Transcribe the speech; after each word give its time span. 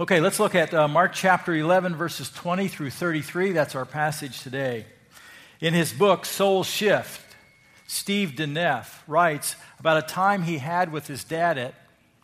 Okay, 0.00 0.20
let's 0.20 0.38
look 0.38 0.54
at 0.54 0.72
uh, 0.72 0.86
Mark 0.86 1.12
chapter 1.12 1.52
11, 1.52 1.96
verses 1.96 2.30
20 2.30 2.68
through 2.68 2.90
33. 2.90 3.50
That's 3.50 3.74
our 3.74 3.84
passage 3.84 4.42
today. 4.42 4.86
In 5.60 5.74
his 5.74 5.92
book, 5.92 6.24
Soul 6.24 6.62
Shift, 6.62 7.20
Steve 7.88 8.34
Deneff 8.36 9.00
writes 9.08 9.56
about 9.80 9.96
a 9.96 10.06
time 10.06 10.44
he 10.44 10.58
had 10.58 10.92
with 10.92 11.08
his 11.08 11.24
dad 11.24 11.58
at 11.58 11.74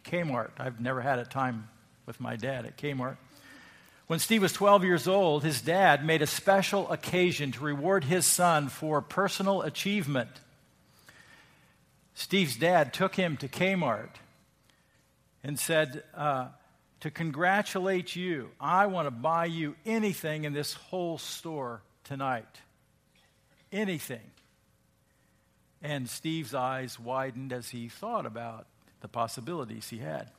Kmart. 0.05 0.51
I've 0.57 0.81
never 0.81 1.01
had 1.01 1.19
a 1.19 1.25
time 1.25 1.69
with 2.07 2.21
my 2.21 2.37
dad 2.37 2.65
at 2.65 2.79
Kmart. 2.79 3.17
When 4.07 4.21
Steve 4.21 4.43
was 4.43 4.53
12 4.53 4.85
years 4.85 5.09
old, 5.09 5.43
his 5.43 5.61
dad 5.61 6.07
made 6.07 6.23
a 6.23 6.29
special 6.29 6.89
occasion 6.93 7.51
to 7.51 7.65
reward 7.65 8.05
his 8.05 8.25
son 8.25 8.69
for 8.69 9.03
personal 9.03 9.63
achievement. 9.63 10.31
Steve's 12.15 12.55
dad 12.55 12.93
took 12.93 13.17
him 13.17 13.37
to 13.39 13.49
Kmart 13.49 14.11
and 15.43 15.59
said, 15.59 16.05
uh, 16.15 16.51
To 17.05 17.11
congratulate 17.11 18.17
you, 18.17 18.49
I 18.59 18.87
want 18.87 19.09
to 19.09 19.11
buy 19.11 19.45
you 19.45 19.77
anything 19.85 20.45
in 20.45 20.55
this 20.55 20.73
whole 20.73 21.19
store 21.19 21.83
tonight. 22.03 22.63
Anything. 23.71 24.23
And 25.83 26.09
Steve's 26.09 26.55
eyes 26.55 26.99
widened 26.99 27.53
as 27.53 27.69
he 27.69 27.91
thought 27.91 28.25
about 28.25 28.65
the 29.03 29.09
possibilities 29.09 29.91
he 29.91 29.99
had. 29.99 30.31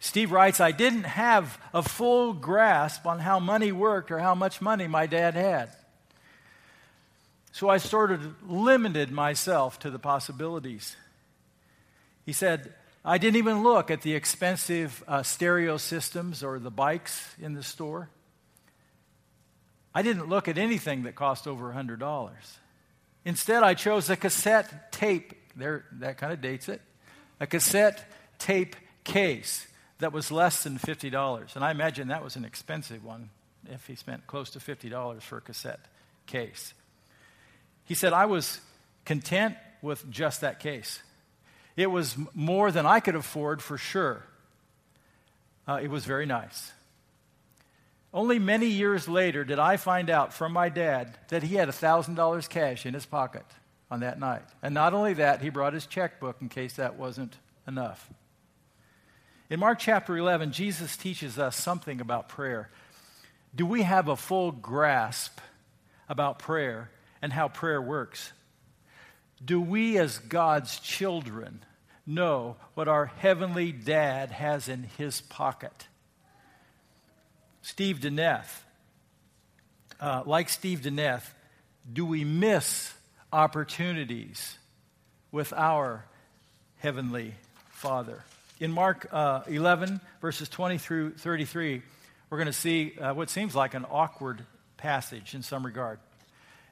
Steve 0.00 0.32
writes, 0.32 0.60
I 0.60 0.72
didn't 0.72 1.04
have 1.04 1.60
a 1.74 1.82
full 1.82 2.32
grasp 2.32 3.04
on 3.04 3.18
how 3.18 3.38
money 3.38 3.70
worked 3.70 4.10
or 4.10 4.18
how 4.18 4.34
much 4.34 4.62
money 4.62 4.86
my 4.86 5.04
dad 5.04 5.34
had. 5.34 5.76
So 7.52 7.68
I 7.68 7.76
sort 7.76 8.10
of 8.10 8.50
limited 8.50 9.12
myself 9.12 9.78
to 9.80 9.90
the 9.90 9.98
possibilities. 9.98 10.96
He 12.24 12.32
said, 12.32 12.72
I 13.04 13.18
didn't 13.18 13.36
even 13.36 13.62
look 13.62 13.90
at 13.90 14.00
the 14.00 14.14
expensive 14.14 15.04
uh, 15.06 15.22
stereo 15.22 15.76
systems 15.76 16.42
or 16.42 16.58
the 16.58 16.70
bikes 16.70 17.34
in 17.38 17.52
the 17.52 17.62
store. 17.62 18.08
I 19.94 20.00
didn't 20.00 20.28
look 20.28 20.48
at 20.48 20.56
anything 20.56 21.02
that 21.02 21.14
cost 21.14 21.46
over 21.46 21.70
$100. 21.70 22.32
Instead, 23.26 23.62
I 23.62 23.74
chose 23.74 24.08
a 24.08 24.16
cassette 24.16 24.90
tape. 24.90 25.34
There, 25.54 25.84
that 25.92 26.16
kind 26.16 26.32
of 26.32 26.40
dates 26.40 26.68
it. 26.70 26.80
A 27.40 27.46
cassette 27.46 28.10
tape 28.38 28.74
case 29.04 29.66
that 29.98 30.12
was 30.12 30.32
less 30.32 30.64
than 30.64 30.78
$50. 30.78 31.56
And 31.56 31.64
I 31.64 31.70
imagine 31.70 32.08
that 32.08 32.24
was 32.24 32.36
an 32.36 32.44
expensive 32.44 33.04
one 33.04 33.28
if 33.70 33.86
he 33.86 33.94
spent 33.96 34.26
close 34.26 34.50
to 34.50 34.58
$50 34.58 35.20
for 35.20 35.38
a 35.38 35.40
cassette 35.42 35.80
case. 36.26 36.72
He 37.84 37.94
said, 37.94 38.14
I 38.14 38.24
was 38.24 38.60
content 39.04 39.56
with 39.82 40.10
just 40.10 40.40
that 40.40 40.58
case. 40.58 41.02
It 41.76 41.90
was 41.90 42.16
more 42.34 42.70
than 42.70 42.86
I 42.86 43.00
could 43.00 43.16
afford 43.16 43.62
for 43.62 43.76
sure. 43.76 44.22
Uh, 45.66 45.80
it 45.82 45.88
was 45.88 46.04
very 46.04 46.26
nice. 46.26 46.72
Only 48.12 48.38
many 48.38 48.66
years 48.66 49.08
later 49.08 49.44
did 49.44 49.58
I 49.58 49.76
find 49.76 50.08
out 50.08 50.32
from 50.32 50.52
my 50.52 50.68
dad 50.68 51.18
that 51.28 51.42
he 51.42 51.56
had 51.56 51.68
$1,000 51.68 52.48
cash 52.48 52.86
in 52.86 52.94
his 52.94 53.06
pocket 53.06 53.44
on 53.90 54.00
that 54.00 54.20
night. 54.20 54.44
And 54.62 54.72
not 54.72 54.94
only 54.94 55.14
that, 55.14 55.42
he 55.42 55.50
brought 55.50 55.72
his 55.72 55.86
checkbook 55.86 56.36
in 56.40 56.48
case 56.48 56.74
that 56.74 56.96
wasn't 56.96 57.36
enough. 57.66 58.08
In 59.50 59.58
Mark 59.58 59.78
chapter 59.80 60.16
11, 60.16 60.52
Jesus 60.52 60.96
teaches 60.96 61.38
us 61.38 61.56
something 61.56 62.00
about 62.00 62.28
prayer. 62.28 62.70
Do 63.54 63.66
we 63.66 63.82
have 63.82 64.08
a 64.08 64.16
full 64.16 64.52
grasp 64.52 65.38
about 66.08 66.38
prayer 66.38 66.90
and 67.20 67.32
how 67.32 67.48
prayer 67.48 67.82
works? 67.82 68.32
Do 69.42 69.60
we, 69.60 69.98
as 69.98 70.18
God's 70.18 70.78
children, 70.80 71.64
know 72.06 72.56
what 72.74 72.88
our 72.88 73.06
heavenly 73.06 73.72
dad 73.72 74.30
has 74.30 74.68
in 74.68 74.84
his 74.98 75.20
pocket? 75.20 75.88
Steve 77.62 77.98
Deneff, 78.00 78.46
uh, 80.00 80.22
like 80.26 80.48
Steve 80.48 80.80
Deneff, 80.80 81.22
do 81.90 82.04
we 82.04 82.24
miss 82.24 82.92
opportunities 83.32 84.58
with 85.32 85.52
our 85.54 86.04
heavenly 86.78 87.34
Father? 87.70 88.22
In 88.60 88.70
Mark 88.70 89.08
uh, 89.10 89.42
11, 89.46 90.00
verses 90.20 90.48
20 90.48 90.78
through 90.78 91.14
33, 91.14 91.82
we're 92.30 92.38
going 92.38 92.46
to 92.46 92.52
see 92.52 92.96
uh, 92.98 93.14
what 93.14 93.30
seems 93.30 93.54
like 93.54 93.74
an 93.74 93.86
awkward 93.90 94.44
passage 94.76 95.34
in 95.34 95.42
some 95.42 95.64
regard. 95.64 95.98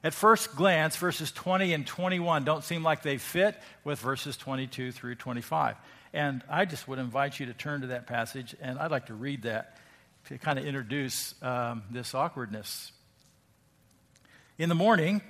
At 0.03 0.13
first 0.13 0.55
glance, 0.55 0.97
verses 0.97 1.31
20 1.31 1.73
and 1.73 1.87
21 1.87 2.43
don't 2.43 2.63
seem 2.63 2.83
like 2.83 3.03
they 3.03 3.17
fit 3.17 3.55
with 3.85 3.99
verses 3.99 4.35
22 4.35 4.91
through 4.91 5.15
25. 5.15 5.77
And 6.11 6.43
I 6.49 6.65
just 6.65 6.87
would 6.87 6.99
invite 6.99 7.39
you 7.39 7.45
to 7.45 7.53
turn 7.53 7.81
to 7.81 7.87
that 7.87 8.05
passage, 8.05 8.53
and 8.61 8.77
I'd 8.77 8.91
like 8.91 9.05
to 9.05 9.13
read 9.13 9.43
that 9.43 9.77
to 10.25 10.37
kind 10.37 10.59
of 10.59 10.65
introduce 10.65 11.35
um, 11.41 11.83
this 11.89 12.13
awkwardness. 12.13 12.91
In 14.57 14.67
the 14.69 14.75
morning, 14.75 15.21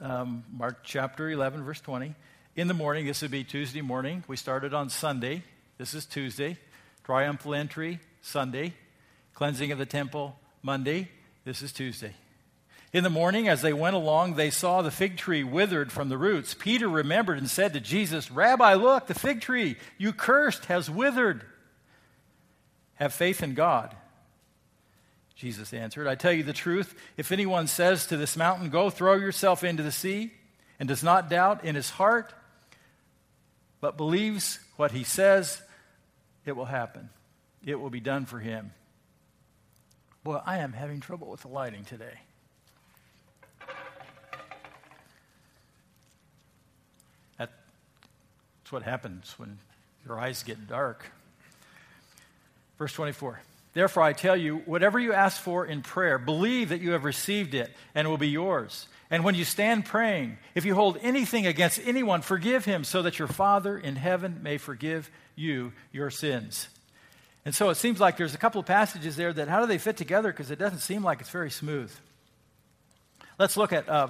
um, 0.00 0.44
Mark 0.50 0.78
chapter 0.82 1.28
11, 1.30 1.62
verse 1.62 1.80
20, 1.80 2.14
in 2.56 2.68
the 2.68 2.74
morning, 2.74 3.06
this 3.06 3.22
would 3.22 3.30
be 3.30 3.44
Tuesday 3.44 3.82
morning. 3.82 4.24
We 4.28 4.36
started 4.36 4.74
on 4.74 4.90
Sunday. 4.90 5.42
This 5.78 5.94
is 5.94 6.06
Tuesday. 6.06 6.58
Triumphal 7.04 7.54
entry, 7.54 8.00
Sunday. 8.20 8.74
Cleansing 9.34 9.72
of 9.72 9.78
the 9.78 9.86
temple, 9.86 10.38
Monday. 10.62 11.08
This 11.44 11.62
is 11.62 11.72
Tuesday. 11.72 12.14
In 12.92 13.04
the 13.04 13.10
morning, 13.10 13.48
as 13.48 13.62
they 13.62 13.72
went 13.72 13.96
along, 13.96 14.34
they 14.34 14.50
saw 14.50 14.82
the 14.82 14.90
fig 14.90 15.16
tree 15.16 15.42
withered 15.42 15.90
from 15.90 16.10
the 16.10 16.18
roots. 16.18 16.54
Peter 16.54 16.88
remembered 16.88 17.38
and 17.38 17.48
said 17.48 17.72
to 17.72 17.80
Jesus, 17.80 18.30
Rabbi, 18.30 18.74
look, 18.74 19.06
the 19.06 19.14
fig 19.14 19.40
tree 19.40 19.76
you 19.96 20.12
cursed 20.12 20.66
has 20.66 20.90
withered. 20.90 21.42
Have 22.96 23.14
faith 23.14 23.42
in 23.42 23.54
God. 23.54 23.96
Jesus 25.34 25.72
answered, 25.72 26.06
I 26.06 26.16
tell 26.16 26.32
you 26.32 26.42
the 26.42 26.52
truth. 26.52 26.94
If 27.16 27.32
anyone 27.32 27.66
says 27.66 28.06
to 28.08 28.18
this 28.18 28.36
mountain, 28.36 28.68
Go 28.68 28.90
throw 28.90 29.14
yourself 29.14 29.64
into 29.64 29.82
the 29.82 29.90
sea, 29.90 30.32
and 30.78 30.86
does 30.88 31.02
not 31.02 31.30
doubt 31.30 31.64
in 31.64 31.74
his 31.74 31.90
heart, 31.90 32.32
but 33.80 33.96
believes 33.96 34.60
what 34.76 34.92
he 34.92 35.02
says, 35.02 35.62
it 36.44 36.52
will 36.52 36.66
happen. 36.66 37.08
It 37.64 37.80
will 37.80 37.90
be 37.90 38.00
done 38.00 38.26
for 38.26 38.38
him. 38.38 38.72
Boy, 40.22 40.40
I 40.44 40.58
am 40.58 40.72
having 40.74 41.00
trouble 41.00 41.28
with 41.28 41.40
the 41.40 41.48
lighting 41.48 41.84
today. 41.84 42.20
What 48.72 48.82
happens 48.82 49.34
when 49.38 49.58
your 50.06 50.18
eyes 50.18 50.42
get 50.42 50.66
dark. 50.66 51.04
Verse 52.78 52.92
24. 52.92 53.40
Therefore, 53.74 54.02
I 54.02 54.12
tell 54.12 54.36
you, 54.36 54.58
whatever 54.58 54.98
you 54.98 55.12
ask 55.12 55.40
for 55.40 55.64
in 55.64 55.82
prayer, 55.82 56.18
believe 56.18 56.70
that 56.70 56.80
you 56.80 56.92
have 56.92 57.04
received 57.04 57.54
it 57.54 57.70
and 57.94 58.06
it 58.06 58.10
will 58.10 58.18
be 58.18 58.28
yours. 58.28 58.86
And 59.10 59.24
when 59.24 59.34
you 59.34 59.44
stand 59.44 59.84
praying, 59.84 60.38
if 60.54 60.64
you 60.64 60.74
hold 60.74 60.98
anything 61.02 61.46
against 61.46 61.80
anyone, 61.84 62.22
forgive 62.22 62.64
him 62.64 62.84
so 62.84 63.02
that 63.02 63.18
your 63.18 63.28
Father 63.28 63.78
in 63.78 63.96
heaven 63.96 64.40
may 64.42 64.58
forgive 64.58 65.10
you 65.36 65.72
your 65.92 66.10
sins. 66.10 66.68
And 67.44 67.54
so 67.54 67.70
it 67.70 67.76
seems 67.76 68.00
like 68.00 68.16
there's 68.16 68.34
a 68.34 68.38
couple 68.38 68.60
of 68.60 68.66
passages 68.66 69.16
there 69.16 69.32
that 69.32 69.48
how 69.48 69.60
do 69.60 69.66
they 69.66 69.78
fit 69.78 69.96
together? 69.96 70.32
Because 70.32 70.50
it 70.50 70.58
doesn't 70.58 70.78
seem 70.78 71.02
like 71.02 71.20
it's 71.20 71.30
very 71.30 71.50
smooth. 71.50 71.92
Let's 73.38 73.56
look 73.56 73.72
at 73.72 73.88
uh, 73.88 74.08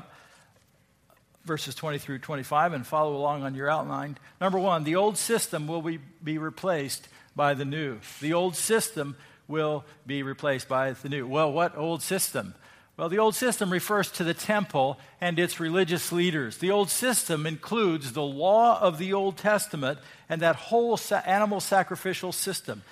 verses 1.44 1.74
20 1.74 1.98
through 1.98 2.18
25 2.18 2.72
and 2.72 2.86
follow 2.86 3.16
along 3.16 3.42
on 3.42 3.54
your 3.54 3.70
outline. 3.70 4.16
Number 4.40 4.58
one, 4.58 4.84
the 4.84 4.96
old 4.96 5.18
system 5.18 5.66
will 5.66 5.82
be, 5.82 5.98
be 6.22 6.38
replaced 6.38 7.08
by 7.34 7.54
the 7.54 7.64
new. 7.64 7.98
The 8.20 8.32
old 8.32 8.56
system 8.56 9.16
will 9.48 9.84
be 10.06 10.22
replaced 10.22 10.68
by 10.68 10.92
the 10.92 11.08
new. 11.08 11.26
Well, 11.26 11.52
what 11.52 11.76
old 11.76 12.02
system? 12.02 12.54
Well, 12.96 13.08
the 13.08 13.18
old 13.18 13.34
system 13.34 13.70
refers 13.70 14.10
to 14.12 14.24
the 14.24 14.34
temple 14.34 14.98
and 15.20 15.38
its 15.38 15.58
religious 15.58 16.12
leaders. 16.12 16.58
The 16.58 16.70
old 16.70 16.90
system 16.90 17.46
includes 17.46 18.12
the 18.12 18.22
law 18.22 18.78
of 18.80 18.98
the 18.98 19.14
Old 19.14 19.38
Testament 19.38 19.98
and 20.28 20.42
that 20.42 20.56
whole 20.56 20.98
animal 21.24 21.60
sacrificial 21.60 22.32
system. 22.32 22.82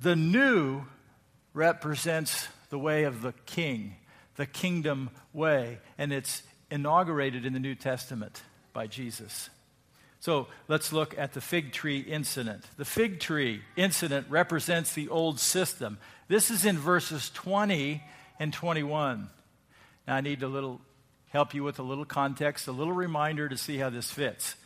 The 0.00 0.16
new 0.16 0.82
represents 1.54 2.48
the 2.68 2.78
way 2.78 3.04
of 3.04 3.22
the 3.22 3.32
king, 3.46 3.96
the 4.36 4.46
kingdom 4.46 5.10
way, 5.32 5.78
and 5.98 6.12
it's 6.12 6.42
inaugurated 6.70 7.44
in 7.44 7.52
the 7.52 7.60
New 7.60 7.74
Testament 7.74 8.42
by 8.72 8.86
Jesus. 8.86 9.50
So 10.20 10.48
let's 10.68 10.92
look 10.92 11.16
at 11.18 11.32
the 11.32 11.40
fig 11.40 11.72
tree 11.72 12.00
incident. 12.00 12.64
The 12.76 12.84
fig 12.84 13.20
tree 13.20 13.62
incident 13.74 14.26
represents 14.28 14.92
the 14.92 15.08
old 15.08 15.40
system. 15.40 15.98
This 16.28 16.50
is 16.50 16.66
in 16.66 16.78
verses 16.78 17.30
20 17.30 18.02
and 18.38 18.52
21. 18.52 19.30
Now 20.06 20.16
I 20.16 20.20
need 20.20 20.42
a 20.42 20.48
little 20.48 20.80
help 21.30 21.54
you 21.54 21.62
with 21.62 21.78
a 21.78 21.82
little 21.82 22.04
context, 22.04 22.66
a 22.68 22.72
little 22.72 22.92
reminder 22.92 23.48
to 23.48 23.56
see 23.56 23.78
how 23.78 23.88
this 23.88 24.10
fits. 24.10 24.56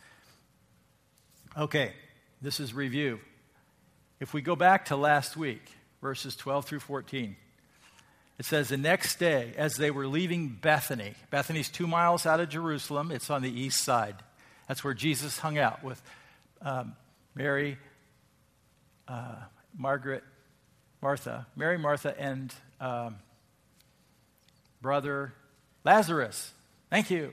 Okay, 1.57 1.93
this 2.41 2.59
is 2.59 2.73
review. 2.73 3.19
If 4.19 4.33
we 4.33 4.41
go 4.41 4.55
back 4.55 4.85
to 4.85 4.95
last 4.95 5.37
week, 5.37 5.63
verses 6.01 6.35
12 6.35 6.65
through 6.65 6.79
14, 6.81 7.37
it 8.37 8.45
says, 8.45 8.69
The 8.69 8.77
next 8.77 9.17
day, 9.17 9.53
as 9.57 9.75
they 9.75 9.91
were 9.91 10.07
leaving 10.07 10.49
Bethany, 10.49 11.13
Bethany's 11.29 11.69
two 11.69 11.87
miles 11.87 12.25
out 12.25 12.39
of 12.39 12.49
Jerusalem, 12.49 13.11
it's 13.11 13.29
on 13.29 13.41
the 13.41 13.51
east 13.51 13.83
side. 13.83 14.15
That's 14.67 14.83
where 14.83 14.93
Jesus 14.93 15.39
hung 15.39 15.57
out 15.57 15.83
with 15.83 16.01
um, 16.61 16.95
Mary, 17.35 17.77
uh, 19.07 19.35
Margaret, 19.77 20.23
Martha, 21.01 21.45
Mary, 21.55 21.77
Martha, 21.77 22.19
and 22.19 22.53
um, 22.79 23.17
brother 24.81 25.33
Lazarus. 25.83 26.51
Thank 26.89 27.11
you. 27.11 27.31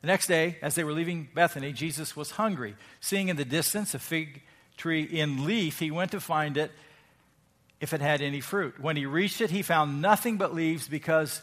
The 0.00 0.06
next 0.08 0.26
day, 0.26 0.56
as 0.62 0.74
they 0.74 0.82
were 0.82 0.92
leaving 0.92 1.28
Bethany, 1.32 1.72
Jesus 1.72 2.16
was 2.16 2.32
hungry. 2.32 2.74
Seeing 3.00 3.28
in 3.28 3.36
the 3.36 3.44
distance 3.44 3.94
a 3.94 3.98
fig 3.98 4.42
tree 4.76 5.02
in 5.02 5.44
leaf, 5.44 5.78
he 5.78 5.90
went 5.90 6.10
to 6.10 6.20
find 6.20 6.56
it 6.56 6.72
if 7.82 7.92
it 7.92 8.00
had 8.00 8.22
any 8.22 8.40
fruit. 8.40 8.80
When 8.80 8.96
he 8.96 9.06
reached 9.06 9.40
it, 9.40 9.50
he 9.50 9.60
found 9.60 10.00
nothing 10.00 10.38
but 10.38 10.54
leaves 10.54 10.86
because 10.86 11.42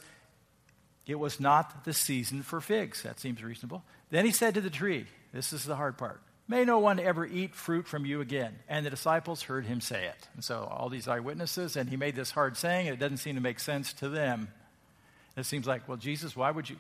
it 1.06 1.20
was 1.20 1.38
not 1.38 1.84
the 1.84 1.94
season 1.94 2.44
for 2.44 2.62
figs. 2.62 3.04
That 3.04 3.20
seems 3.20 3.44
reasonable. 3.44 3.84
Then 4.10 4.26
he 4.26 4.32
said 4.32 4.54
to 4.54 4.62
the 4.62 4.70
tree, 4.70 5.06
This 5.34 5.52
is 5.52 5.66
the 5.66 5.76
hard 5.76 5.98
part. 5.98 6.22
May 6.48 6.64
no 6.64 6.80
one 6.80 6.98
ever 6.98 7.26
eat 7.26 7.54
fruit 7.54 7.88
from 7.88 8.06
you 8.06 8.22
again. 8.22 8.58
And 8.70 8.86
the 8.86 8.90
disciples 8.90 9.44
heard 9.44 9.66
him 9.66 9.82
say 9.82 10.06
it. 10.06 10.28
And 10.34 10.44
so 10.44 10.68
all 10.72 10.88
these 10.88 11.10
eyewitnesses, 11.10 11.76
and 11.76 11.90
he 11.90 11.98
made 11.98 12.16
this 12.16 12.32
hard 12.32 12.56
saying, 12.56 12.88
and 12.88 12.96
it 12.96 13.00
doesn't 13.00 13.18
seem 13.18 13.36
to 13.36 13.42
make 13.42 13.60
sense 13.60 13.92
to 13.96 14.08
them. 14.08 14.48
It 15.36 15.46
seems 15.46 15.68
like, 15.68 15.88
well, 15.88 15.98
Jesus, 15.98 16.36
why 16.38 16.50
would 16.50 16.70
you, 16.70 16.78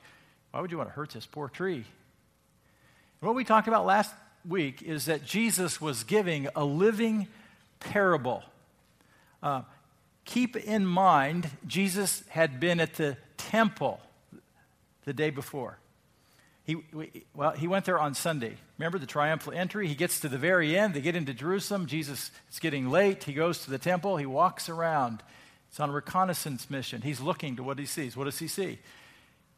why 0.51 0.61
would 0.61 0.71
you 0.71 0.77
want 0.77 0.89
to 0.89 0.95
hurt 0.95 1.11
this 1.11 1.25
poor 1.25 1.49
tree? 1.49 1.75
And 1.75 3.27
what 3.27 3.35
we 3.35 3.43
talked 3.43 3.67
about 3.67 3.85
last 3.85 4.11
week 4.47 4.81
is 4.81 5.05
that 5.05 5.25
Jesus 5.25 5.81
was 5.81 6.03
giving 6.05 6.47
a 6.55 6.63
living 6.63 7.27
parable. 7.81 8.43
Uh, 9.41 9.61
keep 10.25 10.55
in 10.55 10.85
mind, 10.85 11.49
Jesus 11.65 12.23
had 12.29 12.59
been 12.59 12.79
at 12.79 12.95
the 12.95 13.17
temple 13.37 13.99
the 15.05 15.13
day 15.13 15.29
before. 15.29 15.79
He, 16.63 16.77
well, 17.33 17.51
he 17.51 17.67
went 17.67 17.85
there 17.85 17.97
on 17.97 18.13
Sunday. 18.13 18.55
Remember 18.77 18.99
the 18.99 19.07
triumphal 19.07 19.53
entry? 19.53 19.87
He 19.87 19.95
gets 19.95 20.19
to 20.19 20.29
the 20.29 20.37
very 20.37 20.77
end. 20.77 20.93
They 20.93 21.01
get 21.01 21.15
into 21.15 21.33
Jerusalem. 21.33 21.87
Jesus 21.87 22.29
is 22.51 22.59
getting 22.59 22.91
late. 22.91 23.23
He 23.23 23.33
goes 23.33 23.63
to 23.63 23.71
the 23.71 23.79
temple. 23.79 24.17
He 24.17 24.27
walks 24.27 24.69
around. 24.69 25.23
It's 25.69 25.79
on 25.79 25.89
a 25.89 25.93
reconnaissance 25.93 26.69
mission. 26.69 27.01
He's 27.01 27.19
looking 27.19 27.55
to 27.55 27.63
what 27.63 27.79
he 27.79 27.87
sees. 27.87 28.15
What 28.15 28.25
does 28.25 28.37
he 28.37 28.47
see? 28.47 28.77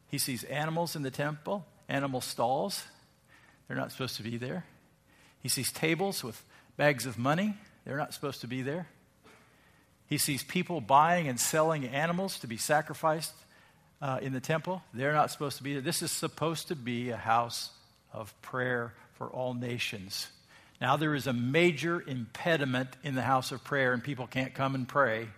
He 0.08 0.16
sees 0.16 0.44
animals 0.44 0.96
in 0.96 1.02
the 1.02 1.10
temple, 1.10 1.66
animal 1.88 2.20
stalls. 2.22 2.84
They're 3.68 3.76
not 3.76 3.92
supposed 3.92 4.16
to 4.16 4.22
be 4.22 4.38
there. 4.38 4.64
He 5.40 5.48
sees 5.48 5.70
tables 5.70 6.22
with 6.22 6.42
bags 6.76 7.04
of 7.04 7.18
money. 7.18 7.56
They're 7.84 7.96
not 7.96 8.14
supposed 8.14 8.40
to 8.42 8.46
be 8.46 8.62
there. 8.62 8.88
He 10.12 10.18
sees 10.18 10.44
people 10.44 10.82
buying 10.82 11.26
and 11.26 11.40
selling 11.40 11.86
animals 11.86 12.40
to 12.40 12.46
be 12.46 12.58
sacrificed 12.58 13.32
uh, 14.02 14.18
in 14.20 14.34
the 14.34 14.40
temple. 14.40 14.82
They're 14.92 15.14
not 15.14 15.30
supposed 15.30 15.56
to 15.56 15.62
be 15.62 15.72
there. 15.72 15.80
This 15.80 16.02
is 16.02 16.10
supposed 16.10 16.68
to 16.68 16.76
be 16.76 17.08
a 17.08 17.16
house 17.16 17.70
of 18.12 18.34
prayer 18.42 18.92
for 19.14 19.28
all 19.28 19.54
nations. 19.54 20.26
Now, 20.82 20.98
there 20.98 21.14
is 21.14 21.26
a 21.26 21.32
major 21.32 22.04
impediment 22.06 22.90
in 23.02 23.14
the 23.14 23.22
house 23.22 23.52
of 23.52 23.64
prayer, 23.64 23.94
and 23.94 24.04
people 24.04 24.26
can't 24.26 24.52
come 24.52 24.74
and 24.74 24.86
pray. 24.86 25.28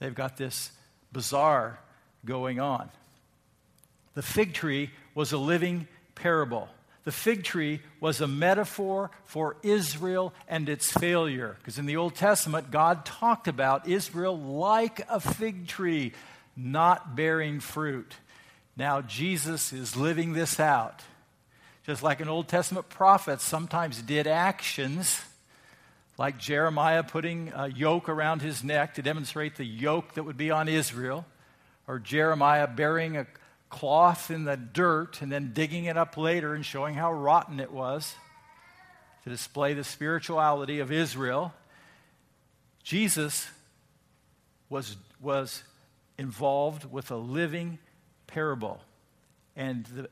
They've 0.00 0.14
got 0.14 0.36
this 0.36 0.70
bazaar 1.10 1.78
going 2.26 2.60
on. 2.60 2.90
The 4.12 4.22
fig 4.22 4.52
tree 4.52 4.90
was 5.14 5.32
a 5.32 5.38
living 5.38 5.88
parable. 6.14 6.68
The 7.04 7.12
fig 7.12 7.42
tree 7.42 7.80
was 8.00 8.20
a 8.20 8.28
metaphor 8.28 9.10
for 9.24 9.56
Israel 9.62 10.32
and 10.46 10.68
its 10.68 10.92
failure. 10.92 11.56
Because 11.58 11.78
in 11.78 11.86
the 11.86 11.96
Old 11.96 12.14
Testament, 12.14 12.70
God 12.70 13.04
talked 13.04 13.48
about 13.48 13.88
Israel 13.88 14.38
like 14.38 15.04
a 15.08 15.18
fig 15.18 15.66
tree 15.66 16.12
not 16.56 17.16
bearing 17.16 17.60
fruit. 17.60 18.14
Now, 18.76 19.00
Jesus 19.00 19.72
is 19.72 19.96
living 19.96 20.32
this 20.32 20.60
out. 20.60 21.02
Just 21.84 22.02
like 22.02 22.20
an 22.20 22.28
Old 22.28 22.46
Testament 22.46 22.88
prophet 22.88 23.40
sometimes 23.40 24.00
did 24.00 24.28
actions, 24.28 25.20
like 26.16 26.38
Jeremiah 26.38 27.02
putting 27.02 27.52
a 27.54 27.68
yoke 27.68 28.08
around 28.08 28.42
his 28.42 28.62
neck 28.62 28.94
to 28.94 29.02
demonstrate 29.02 29.56
the 29.56 29.64
yoke 29.64 30.14
that 30.14 30.22
would 30.22 30.36
be 30.36 30.52
on 30.52 30.68
Israel, 30.68 31.26
or 31.88 31.98
Jeremiah 31.98 32.68
bearing 32.68 33.16
a 33.16 33.26
cloth 33.72 34.30
in 34.30 34.44
the 34.44 34.56
dirt 34.56 35.22
and 35.22 35.32
then 35.32 35.52
digging 35.54 35.86
it 35.86 35.96
up 35.96 36.16
later 36.16 36.54
and 36.54 36.64
showing 36.64 36.94
how 36.94 37.12
rotten 37.12 37.58
it 37.58 37.72
was 37.72 38.14
to 39.24 39.30
display 39.30 39.72
the 39.72 39.82
spirituality 39.82 40.78
of 40.78 40.92
Israel. 40.92 41.54
Jesus 42.84 43.48
was, 44.68 44.96
was 45.20 45.64
involved 46.18 46.84
with 46.92 47.10
a 47.10 47.16
living 47.16 47.78
parable. 48.26 48.80
And 49.56 49.86
the, 49.86 50.08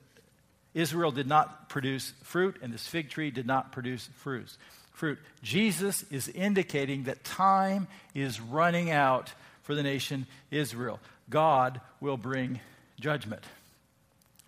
Israel 0.73 1.13
did 1.13 1.27
not 1.27 1.69
produce 1.69 2.15
fruit, 2.23 2.57
and 2.63 2.73
this 2.73 2.87
fig 2.87 3.11
tree 3.11 3.31
did 3.31 3.47
not 3.47 3.73
produce 3.73 4.09
fruits. 4.15 4.57
Fruit. 4.93 5.19
Jesus 5.43 6.03
is 6.11 6.29
indicating 6.29 7.05
that 7.05 7.25
time 7.25 7.89
is 8.15 8.41
running 8.41 8.91
out 8.91 9.35
for 9.63 9.75
the 9.75 9.83
nation 9.83 10.27
Israel. 10.51 10.99
God 11.29 11.81
will 12.01 12.17
bring 12.17 12.61
judgment. 13.01 13.43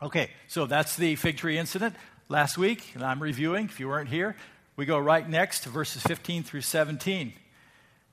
Okay, 0.03 0.31
so 0.49 0.67
that's 0.67 0.97
the 0.97 1.17
fig 1.17 1.37
tree 1.37 1.59
incident 1.59 1.95
last 2.29 2.59
week, 2.59 2.93
and 2.95 3.05
I'm 3.05 3.23
reviewing. 3.23 3.67
If 3.67 3.79
you 3.79 3.89
weren't 3.89 4.09
here, 4.09 4.37
we 4.77 4.87
go 4.87 4.99
right 4.99 5.29
next 5.29 5.65
to 5.65 5.69
verses 5.69 6.03
15 6.03 6.43
through 6.43 6.63
17. 6.63 7.33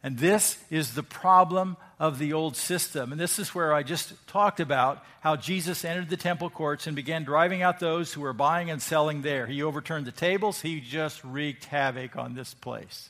And 0.02 0.18
this 0.18 0.58
is 0.70 0.94
the 0.94 1.04
problem 1.04 1.76
of 2.00 2.20
the 2.20 2.32
old 2.34 2.56
system. 2.56 3.12
And 3.12 3.20
this 3.20 3.38
is 3.38 3.54
where 3.54 3.74
I 3.74 3.84
just 3.84 4.14
talked 4.28 4.62
about 4.62 5.04
how 5.20 5.36
Jesus 5.36 5.84
entered 5.84 6.10
the 6.10 6.16
temple 6.16 6.50
courts 6.50 6.88
and 6.88 6.96
began 6.96 7.26
driving 7.26 7.62
out 7.62 7.80
those 7.80 8.14
who 8.14 8.22
were 8.22 8.34
buying 8.34 8.70
and 8.70 8.82
selling 8.82 9.22
there. 9.22 9.46
He 9.46 9.62
overturned 9.62 10.06
the 10.06 10.12
tables, 10.12 10.62
he 10.62 10.80
just 10.80 11.24
wreaked 11.24 11.66
havoc 11.66 12.16
on 12.16 12.34
this 12.34 12.54
place. 12.54 13.10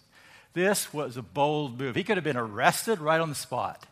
This 0.54 0.92
was 0.92 1.16
a 1.16 1.22
bold 1.22 1.80
move. 1.80 1.96
He 1.96 2.04
could 2.04 2.18
have 2.18 2.24
been 2.24 2.38
arrested 2.38 3.00
right 3.00 3.22
on 3.22 3.30
the 3.30 3.36
spot. 3.36 3.86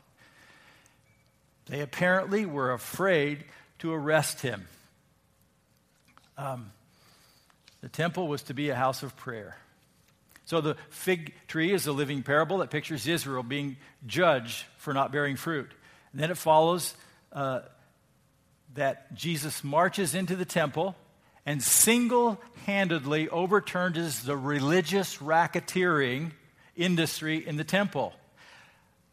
They 1.68 1.82
apparently 1.82 2.46
were 2.46 2.72
afraid 2.72 3.44
to 3.80 3.94
arrest 3.94 4.42
him. 4.42 4.68
Um, 6.38 6.72
the 7.82 7.90
temple 7.90 8.28
was 8.28 8.44
to 8.44 8.54
be 8.54 8.70
a 8.70 8.76
house 8.76 9.04
of 9.04 9.16
prayer. 9.16 9.58
So 10.46 10.62
the 10.62 10.78
fig 10.90 11.34
tree 11.48 11.74
is 11.74 11.88
a 11.88 11.92
living 11.92 12.24
parable 12.24 12.60
that 12.60 12.70
pictures 12.70 13.06
Israel 13.06 13.44
being 13.44 13.76
judged 14.06 14.66
for 14.78 14.94
not 14.94 15.12
bearing 15.12 15.36
fruit. 15.36 15.70
And 16.12 16.22
then 16.22 16.32
it 16.32 16.38
follows 16.38 16.96
uh, 17.34 17.62
that 18.76 19.14
Jesus 19.14 19.64
marches 19.64 20.16
into 20.16 20.36
the 20.36 20.46
temple 20.46 20.96
and 21.46 21.62
single 21.62 22.42
handedly 22.66 23.28
overturns 23.30 24.24
the 24.24 24.38
religious 24.38 25.18
racketeering 25.18 26.32
industry 26.76 27.46
in 27.46 27.58
the 27.58 27.64
temple. 27.64 28.14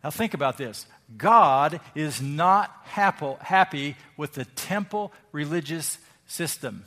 Now, 0.03 0.11
think 0.11 0.35
about 0.35 0.57
this 0.59 0.87
God 1.17 1.81
is 1.95 2.21
not 2.21 2.75
happy 2.85 3.97
with 4.17 4.33
the 4.33 4.45
temple 4.45 5.13
religious 5.33 5.99
system 6.27 6.85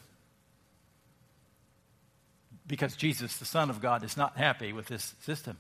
because 2.68 2.96
Jesus, 2.96 3.38
the 3.38 3.46
Son 3.46 3.70
of 3.70 3.82
God, 3.82 4.04
is 4.04 4.18
not 4.18 4.38
happy 4.38 4.74
with 4.74 4.88
this 4.88 5.16
system. 5.22 5.58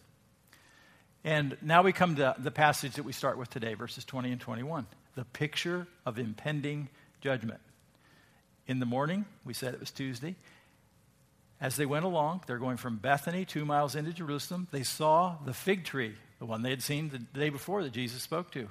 And 1.23 1.57
now 1.61 1.81
we 1.81 1.93
come 1.93 2.15
to 2.17 2.35
the 2.37 2.51
passage 2.51 2.95
that 2.95 3.03
we 3.03 3.13
start 3.13 3.37
with 3.37 3.49
today, 3.49 3.73
verses 3.73 4.05
20 4.05 4.31
and 4.31 4.41
21. 4.41 4.85
The 5.15 5.25
picture 5.25 5.87
of 6.05 6.19
impending 6.19 6.89
judgment. 7.21 7.59
In 8.67 8.79
the 8.79 8.85
morning, 8.85 9.25
we 9.45 9.53
said 9.53 9.73
it 9.73 9.79
was 9.79 9.91
Tuesday. 9.91 10.35
As 11.59 11.75
they 11.75 11.85
went 11.85 12.05
along, 12.05 12.43
they're 12.45 12.59
going 12.59 12.77
from 12.77 12.97
Bethany, 12.97 13.45
two 13.45 13.65
miles 13.65 13.95
into 13.95 14.13
Jerusalem, 14.13 14.67
they 14.71 14.83
saw 14.83 15.37
the 15.43 15.53
fig 15.53 15.85
tree, 15.85 16.13
the 16.39 16.45
one 16.45 16.61
they 16.61 16.69
had 16.69 16.83
seen 16.83 17.09
the 17.09 17.19
day 17.19 17.49
before 17.49 17.83
that 17.83 17.91
Jesus 17.91 18.21
spoke 18.21 18.51
to. 18.51 18.69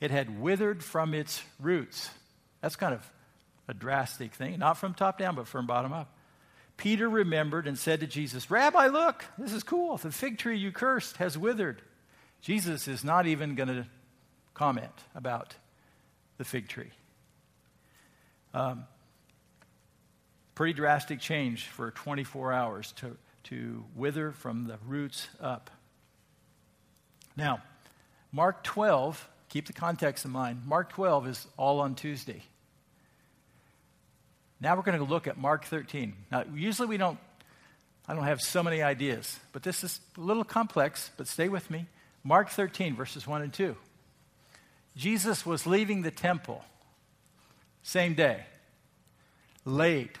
It 0.00 0.10
had 0.10 0.40
withered 0.40 0.82
from 0.82 1.14
its 1.14 1.42
roots. 1.60 2.10
That's 2.60 2.76
kind 2.76 2.94
of 2.94 3.10
a 3.68 3.74
drastic 3.74 4.34
thing, 4.34 4.58
not 4.58 4.78
from 4.78 4.94
top 4.94 5.18
down, 5.18 5.34
but 5.34 5.48
from 5.48 5.66
bottom 5.66 5.92
up. 5.92 6.16
Peter 6.76 7.08
remembered 7.08 7.66
and 7.66 7.78
said 7.78 8.00
to 8.00 8.06
Jesus, 8.06 8.50
Rabbi, 8.50 8.88
look, 8.88 9.24
this 9.38 9.52
is 9.52 9.62
cool. 9.62 9.96
The 9.96 10.10
fig 10.10 10.38
tree 10.38 10.58
you 10.58 10.72
cursed 10.72 11.18
has 11.18 11.38
withered. 11.38 11.82
Jesus 12.40 12.88
is 12.88 13.04
not 13.04 13.26
even 13.26 13.54
going 13.54 13.68
to 13.68 13.86
comment 14.54 14.92
about 15.14 15.54
the 16.36 16.44
fig 16.44 16.68
tree. 16.68 16.90
Um, 18.52 18.84
pretty 20.54 20.72
drastic 20.72 21.20
change 21.20 21.66
for 21.66 21.90
24 21.90 22.52
hours 22.52 22.92
to, 22.96 23.16
to 23.44 23.84
wither 23.94 24.32
from 24.32 24.66
the 24.66 24.78
roots 24.86 25.28
up. 25.40 25.70
Now, 27.36 27.62
Mark 28.32 28.62
12, 28.64 29.28
keep 29.48 29.66
the 29.66 29.72
context 29.72 30.24
in 30.24 30.30
mind. 30.30 30.62
Mark 30.66 30.90
12 30.90 31.26
is 31.28 31.46
all 31.56 31.80
on 31.80 31.94
Tuesday. 31.94 32.42
Now 34.60 34.76
we're 34.76 34.82
going 34.82 34.98
to 34.98 35.04
look 35.04 35.26
at 35.26 35.36
Mark 35.36 35.64
13. 35.64 36.14
Now, 36.30 36.44
usually 36.54 36.88
we 36.88 36.96
don't, 36.96 37.18
I 38.08 38.14
don't 38.14 38.24
have 38.24 38.40
so 38.40 38.62
many 38.62 38.82
ideas, 38.82 39.38
but 39.52 39.62
this 39.62 39.84
is 39.84 40.00
a 40.16 40.20
little 40.20 40.44
complex, 40.44 41.10
but 41.16 41.28
stay 41.28 41.48
with 41.48 41.70
me. 41.70 41.86
Mark 42.22 42.48
13, 42.48 42.96
verses 42.96 43.26
1 43.26 43.42
and 43.42 43.52
2. 43.52 43.76
Jesus 44.96 45.44
was 45.44 45.66
leaving 45.66 46.02
the 46.02 46.10
temple, 46.10 46.64
same 47.82 48.14
day, 48.14 48.44
late. 49.64 50.16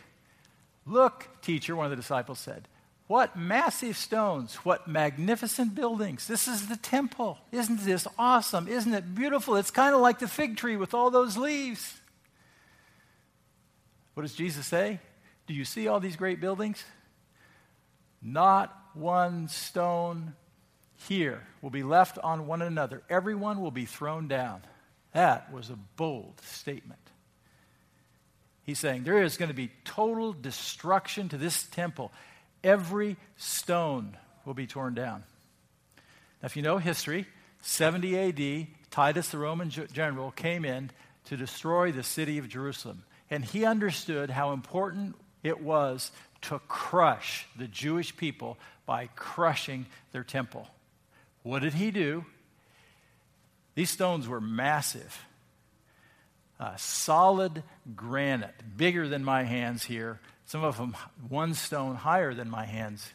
Look, 0.84 1.28
teacher, 1.40 1.74
one 1.76 1.86
of 1.86 1.90
the 1.90 1.96
disciples 1.96 2.40
said, 2.40 2.68
What 3.06 3.36
massive 3.36 3.96
stones, 3.96 4.54
what 4.56 4.88
magnificent 4.88 5.74
buildings. 5.74 6.26
This 6.26 6.48
is 6.48 6.68
the 6.68 6.76
temple. 6.76 7.38
Isn't 7.52 7.84
this 7.84 8.06
awesome? 8.18 8.66
Isn't 8.66 8.94
it 8.94 9.14
beautiful? 9.14 9.56
It's 9.56 9.70
kind 9.70 9.94
of 9.94 10.00
like 10.00 10.20
the 10.20 10.28
fig 10.28 10.56
tree 10.56 10.76
with 10.76 10.94
all 10.94 11.10
those 11.10 11.36
leaves. 11.36 12.00
What 14.14 14.22
does 14.22 14.34
Jesus 14.34 14.66
say? 14.66 15.00
Do 15.46 15.52
you 15.52 15.64
see 15.66 15.88
all 15.88 16.00
these 16.00 16.16
great 16.16 16.40
buildings? 16.40 16.82
Not 18.22 18.74
one 18.94 19.48
stone 19.48 20.34
here 21.08 21.42
will 21.60 21.70
be 21.70 21.82
left 21.82 22.18
on 22.18 22.46
one 22.46 22.62
another. 22.62 23.02
Everyone 23.10 23.60
will 23.60 23.70
be 23.70 23.84
thrown 23.84 24.28
down. 24.28 24.62
That 25.12 25.52
was 25.52 25.68
a 25.68 25.78
bold 25.96 26.40
statement. 26.42 27.00
He's 28.62 28.78
saying 28.78 29.04
there 29.04 29.22
is 29.22 29.36
going 29.36 29.50
to 29.50 29.54
be 29.54 29.70
total 29.84 30.32
destruction 30.32 31.28
to 31.28 31.36
this 31.36 31.64
temple. 31.64 32.10
Every 32.64 33.16
stone 33.36 34.16
will 34.44 34.54
be 34.54 34.66
torn 34.66 34.94
down. 34.94 35.22
Now, 36.42 36.46
if 36.46 36.56
you 36.56 36.62
know 36.62 36.78
history, 36.78 37.26
70 37.60 38.18
AD, 38.18 38.66
Titus, 38.90 39.28
the 39.28 39.38
Roman 39.38 39.70
general, 39.70 40.30
came 40.32 40.64
in 40.64 40.90
to 41.26 41.36
destroy 41.36 41.92
the 41.92 42.02
city 42.02 42.38
of 42.38 42.48
Jerusalem. 42.48 43.04
And 43.30 43.44
he 43.44 43.64
understood 43.64 44.30
how 44.30 44.52
important 44.52 45.14
it 45.42 45.60
was 45.60 46.10
to 46.42 46.58
crush 46.68 47.46
the 47.56 47.68
Jewish 47.68 48.16
people 48.16 48.58
by 48.86 49.08
crushing 49.14 49.86
their 50.12 50.24
temple. 50.24 50.66
What 51.42 51.60
did 51.60 51.74
he 51.74 51.90
do? 51.90 52.24
These 53.74 53.90
stones 53.90 54.28
were 54.28 54.40
massive. 54.40 55.24
Uh, 56.60 56.76
solid 56.76 57.62
granite, 57.96 58.54
bigger 58.76 59.08
than 59.08 59.24
my 59.24 59.42
hands 59.42 59.84
here, 59.84 60.20
some 60.46 60.64
of 60.64 60.76
them 60.76 60.96
one 61.28 61.54
stone 61.54 61.96
higher 61.96 62.34
than 62.34 62.50
my 62.50 62.66
hands. 62.66 63.12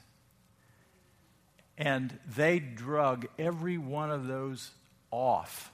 And 1.77 2.17
they 2.35 2.59
drug 2.59 3.27
every 3.37 3.77
one 3.77 4.11
of 4.11 4.27
those 4.27 4.71
off 5.11 5.71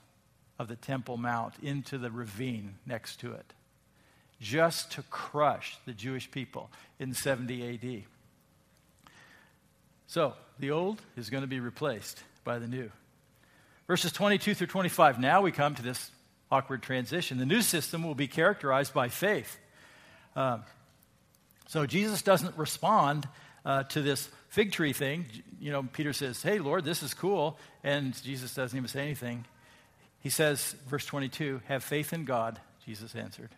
of 0.58 0.68
the 0.68 0.76
Temple 0.76 1.16
Mount 1.16 1.54
into 1.62 1.98
the 1.98 2.10
ravine 2.10 2.76
next 2.86 3.20
to 3.20 3.32
it, 3.32 3.52
just 4.40 4.92
to 4.92 5.02
crush 5.10 5.76
the 5.84 5.92
Jewish 5.92 6.30
people 6.30 6.70
in 6.98 7.12
70 7.12 7.74
AD. 7.74 8.02
So, 10.06 10.34
the 10.58 10.70
old 10.70 11.02
is 11.16 11.30
going 11.30 11.42
to 11.42 11.48
be 11.48 11.60
replaced 11.60 12.22
by 12.44 12.58
the 12.58 12.68
new. 12.68 12.90
Verses 13.86 14.12
22 14.12 14.54
through 14.54 14.66
25. 14.68 15.18
Now 15.18 15.42
we 15.42 15.52
come 15.52 15.74
to 15.74 15.82
this 15.82 16.10
awkward 16.50 16.82
transition. 16.82 17.38
The 17.38 17.46
new 17.46 17.62
system 17.62 18.02
will 18.02 18.14
be 18.14 18.28
characterized 18.28 18.94
by 18.94 19.08
faith. 19.08 19.58
Uh, 20.34 20.58
so 21.66 21.86
Jesus 21.86 22.22
doesn't 22.22 22.56
respond 22.56 23.28
uh, 23.64 23.84
to 23.84 24.02
this 24.02 24.28
fig 24.48 24.72
tree 24.72 24.92
thing. 24.92 25.26
You 25.60 25.72
know, 25.72 25.82
Peter 25.82 26.12
says, 26.12 26.42
Hey, 26.42 26.58
Lord, 26.58 26.84
this 26.84 27.02
is 27.02 27.14
cool. 27.14 27.58
And 27.82 28.20
Jesus 28.22 28.54
doesn't 28.54 28.76
even 28.76 28.88
say 28.88 29.02
anything. 29.02 29.44
He 30.20 30.30
says, 30.30 30.74
verse 30.88 31.06
22, 31.06 31.62
Have 31.68 31.84
faith 31.84 32.12
in 32.12 32.24
God, 32.24 32.60
Jesus 32.84 33.14
answered. 33.14 33.50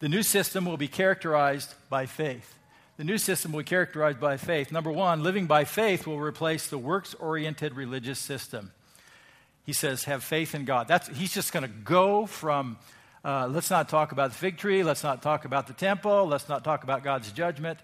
The 0.00 0.08
new 0.08 0.22
system 0.22 0.64
will 0.64 0.76
be 0.76 0.88
characterized 0.88 1.74
by 1.88 2.06
faith. 2.06 2.54
The 2.96 3.04
new 3.04 3.18
system 3.18 3.52
will 3.52 3.60
be 3.60 3.64
characterized 3.64 4.20
by 4.20 4.36
faith. 4.36 4.72
Number 4.72 4.90
one, 4.90 5.22
living 5.22 5.46
by 5.46 5.64
faith 5.64 6.06
will 6.06 6.20
replace 6.20 6.68
the 6.68 6.78
works 6.78 7.14
oriented 7.14 7.74
religious 7.74 8.18
system 8.18 8.72
he 9.68 9.74
says, 9.74 10.04
have 10.04 10.24
faith 10.24 10.54
in 10.54 10.64
God. 10.64 10.88
That's, 10.88 11.08
he's 11.08 11.34
just 11.34 11.52
going 11.52 11.62
to 11.62 11.68
go 11.68 12.24
from, 12.24 12.78
uh, 13.28 13.46
let's 13.46 13.68
not 13.68 13.90
talk 13.90 14.12
about 14.12 14.30
the 14.30 14.36
fig 14.36 14.56
tree, 14.56 14.82
let's 14.82 15.04
not 15.04 15.20
talk 15.20 15.44
about 15.44 15.66
the 15.66 15.74
temple, 15.74 16.26
let's 16.26 16.48
not 16.48 16.64
talk 16.64 16.82
about 16.82 17.04
God's 17.04 17.30
judgment. 17.30 17.78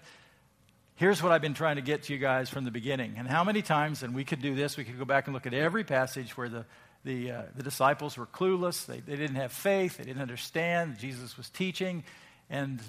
Here's 0.95 1.21
what 1.21 1.31
I've 1.31 1.41
been 1.41 1.53
trying 1.53 1.75
to 1.75 1.83
get 1.83 2.03
to 2.03 2.13
you 2.13 2.17
guys 2.17 2.49
from 2.49 2.65
the 2.65 2.71
beginning. 2.71 3.13
And 3.15 3.27
how 3.27 3.43
many 3.43 3.61
times, 3.61 4.01
and 4.01 4.15
we 4.15 4.23
could 4.23 4.41
do 4.41 4.55
this, 4.55 4.75
we 4.75 4.83
could 4.83 4.97
go 4.97 5.05
back 5.05 5.27
and 5.27 5.35
look 5.35 5.45
at 5.45 5.53
every 5.53 5.83
passage 5.83 6.35
where 6.35 6.49
the, 6.49 6.65
the, 7.03 7.31
uh, 7.31 7.41
the 7.55 7.61
disciples 7.61 8.17
were 8.17 8.25
clueless, 8.25 8.87
they, 8.87 9.01
they 9.01 9.15
didn't 9.15 9.35
have 9.35 9.51
faith, 9.51 9.97
they 9.97 10.03
didn't 10.05 10.23
understand, 10.23 10.97
Jesus 10.97 11.37
was 11.37 11.47
teaching, 11.51 12.03
and 12.49 12.81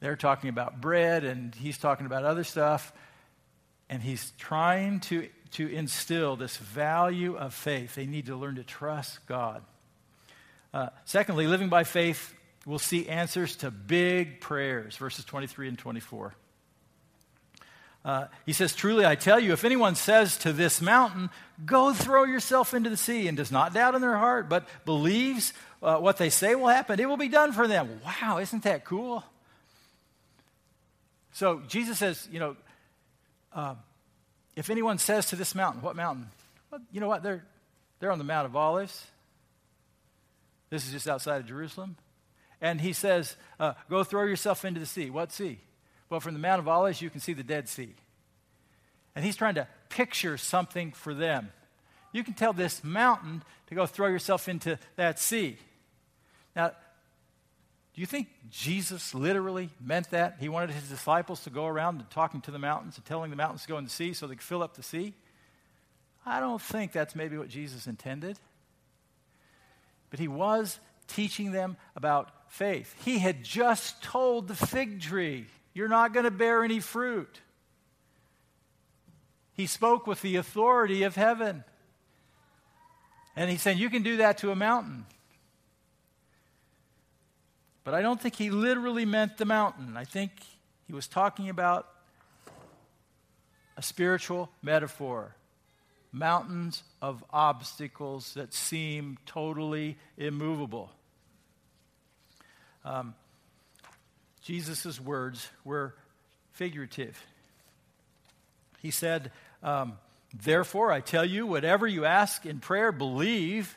they're 0.00 0.16
talking 0.16 0.48
about 0.48 0.80
bread, 0.80 1.24
and 1.24 1.54
he's 1.54 1.76
talking 1.76 2.06
about 2.06 2.24
other 2.24 2.44
stuff. 2.44 2.94
And 3.90 4.02
he's 4.02 4.32
trying 4.38 5.00
to 5.00 5.28
to 5.52 5.66
instill 5.66 6.36
this 6.36 6.56
value 6.56 7.36
of 7.36 7.52
faith. 7.52 7.96
They 7.96 8.06
need 8.06 8.26
to 8.26 8.36
learn 8.36 8.54
to 8.54 8.62
trust 8.62 9.18
God. 9.26 9.64
Uh, 10.72 10.88
secondly, 11.04 11.46
living 11.46 11.68
by 11.68 11.84
faith 11.84 12.34
will 12.66 12.78
see 12.78 13.08
answers 13.08 13.56
to 13.56 13.70
big 13.70 14.40
prayers, 14.40 14.96
verses 14.96 15.24
23 15.24 15.68
and 15.68 15.78
24. 15.78 16.34
Uh, 18.04 18.26
he 18.46 18.52
says, 18.52 18.74
Truly, 18.74 19.04
I 19.04 19.14
tell 19.14 19.38
you, 19.38 19.52
if 19.52 19.64
anyone 19.64 19.94
says 19.94 20.38
to 20.38 20.52
this 20.52 20.80
mountain, 20.80 21.30
Go 21.66 21.92
throw 21.92 22.24
yourself 22.24 22.72
into 22.72 22.88
the 22.88 22.96
sea, 22.96 23.28
and 23.28 23.36
does 23.36 23.52
not 23.52 23.74
doubt 23.74 23.94
in 23.94 24.00
their 24.00 24.16
heart, 24.16 24.48
but 24.48 24.66
believes 24.86 25.52
uh, 25.82 25.98
what 25.98 26.16
they 26.16 26.30
say 26.30 26.54
will 26.54 26.68
happen, 26.68 26.98
it 26.98 27.08
will 27.08 27.18
be 27.18 27.28
done 27.28 27.52
for 27.52 27.68
them. 27.68 28.00
Wow, 28.04 28.38
isn't 28.38 28.62
that 28.62 28.84
cool? 28.84 29.24
So 31.32 31.60
Jesus 31.68 31.98
says, 31.98 32.26
You 32.32 32.40
know, 32.40 32.56
uh, 33.52 33.74
if 34.56 34.70
anyone 34.70 34.98
says 34.98 35.26
to 35.26 35.36
this 35.36 35.54
mountain, 35.54 35.82
what 35.82 35.96
mountain? 35.96 36.28
Well, 36.70 36.80
you 36.92 37.00
know 37.00 37.08
what? 37.08 37.22
They're, 37.22 37.44
they're 37.98 38.12
on 38.12 38.18
the 38.18 38.24
Mount 38.24 38.46
of 38.46 38.56
Olives. 38.56 39.06
This 40.70 40.86
is 40.86 40.92
just 40.92 41.08
outside 41.08 41.40
of 41.40 41.46
Jerusalem. 41.46 41.96
And 42.60 42.80
he 42.80 42.92
says, 42.92 43.36
uh, 43.58 43.74
Go 43.88 44.04
throw 44.04 44.24
yourself 44.24 44.64
into 44.64 44.80
the 44.80 44.86
sea. 44.86 45.10
What 45.10 45.32
sea? 45.32 45.58
Well, 46.08 46.20
from 46.20 46.34
the 46.34 46.40
Mount 46.40 46.60
of 46.60 46.68
Olives, 46.68 47.02
you 47.02 47.10
can 47.10 47.20
see 47.20 47.32
the 47.32 47.42
Dead 47.42 47.68
Sea. 47.68 47.94
And 49.14 49.24
he's 49.24 49.36
trying 49.36 49.54
to 49.54 49.66
picture 49.88 50.36
something 50.36 50.92
for 50.92 51.14
them. 51.14 51.52
You 52.12 52.24
can 52.24 52.34
tell 52.34 52.52
this 52.52 52.82
mountain 52.82 53.42
to 53.68 53.74
go 53.74 53.86
throw 53.86 54.08
yourself 54.08 54.48
into 54.48 54.78
that 54.96 55.18
sea. 55.18 55.56
Now, 56.56 56.72
do 57.94 58.00
you 58.00 58.06
think 58.06 58.28
Jesus 58.50 59.14
literally 59.14 59.70
meant 59.80 60.10
that? 60.10 60.36
He 60.40 60.48
wanted 60.48 60.70
his 60.70 60.88
disciples 60.88 61.44
to 61.44 61.50
go 61.50 61.66
around 61.66 62.00
and 62.00 62.10
talking 62.10 62.40
to 62.42 62.50
the 62.50 62.58
mountains 62.58 62.96
and 62.96 63.04
telling 63.04 63.30
the 63.30 63.36
mountains 63.36 63.62
to 63.62 63.68
go 63.68 63.78
in 63.78 63.84
the 63.84 63.90
sea 63.90 64.12
so 64.12 64.26
they 64.26 64.34
could 64.34 64.42
fill 64.42 64.62
up 64.62 64.74
the 64.74 64.82
sea? 64.82 65.14
I 66.26 66.40
don't 66.40 66.60
think 66.60 66.92
that's 66.92 67.14
maybe 67.14 67.36
what 67.36 67.48
Jesus 67.48 67.86
intended. 67.86 68.38
But 70.10 70.18
he 70.18 70.28
was 70.28 70.78
teaching 71.06 71.52
them 71.52 71.76
about 71.96 72.30
faith. 72.48 72.94
He 73.04 73.18
had 73.18 73.42
just 73.42 74.02
told 74.02 74.48
the 74.48 74.54
fig 74.54 75.00
tree, 75.00 75.46
You're 75.72 75.88
not 75.88 76.12
going 76.12 76.24
to 76.24 76.30
bear 76.30 76.64
any 76.64 76.80
fruit. 76.80 77.40
He 79.52 79.66
spoke 79.66 80.06
with 80.06 80.22
the 80.22 80.36
authority 80.36 81.02
of 81.02 81.16
heaven. 81.16 81.64
And 83.36 83.50
he 83.50 83.56
said, 83.56 83.78
You 83.78 83.90
can 83.90 84.02
do 84.02 84.18
that 84.18 84.38
to 84.38 84.50
a 84.50 84.56
mountain. 84.56 85.06
But 87.84 87.94
I 87.94 88.02
don't 88.02 88.20
think 88.20 88.36
he 88.36 88.50
literally 88.50 89.04
meant 89.04 89.38
the 89.38 89.44
mountain. 89.44 89.96
I 89.96 90.04
think 90.04 90.32
he 90.86 90.92
was 90.92 91.06
talking 91.06 91.48
about 91.48 91.88
a 93.76 93.82
spiritual 93.82 94.50
metaphor 94.62 95.34
mountains 96.12 96.82
of 97.00 97.24
obstacles 97.30 98.34
that 98.34 98.52
seem 98.52 99.18
totally 99.26 99.96
immovable. 100.16 100.90
Um, 102.84 103.14
Jesus' 104.42 105.00
words 105.00 105.48
were 105.64 105.94
figurative. 106.52 107.22
He 108.80 108.90
said, 108.90 109.30
um, 109.62 109.98
Therefore, 110.32 110.92
I 110.92 111.00
tell 111.00 111.24
you, 111.24 111.46
whatever 111.46 111.86
you 111.86 112.04
ask 112.04 112.46
in 112.46 112.60
prayer, 112.60 112.92
believe 112.92 113.76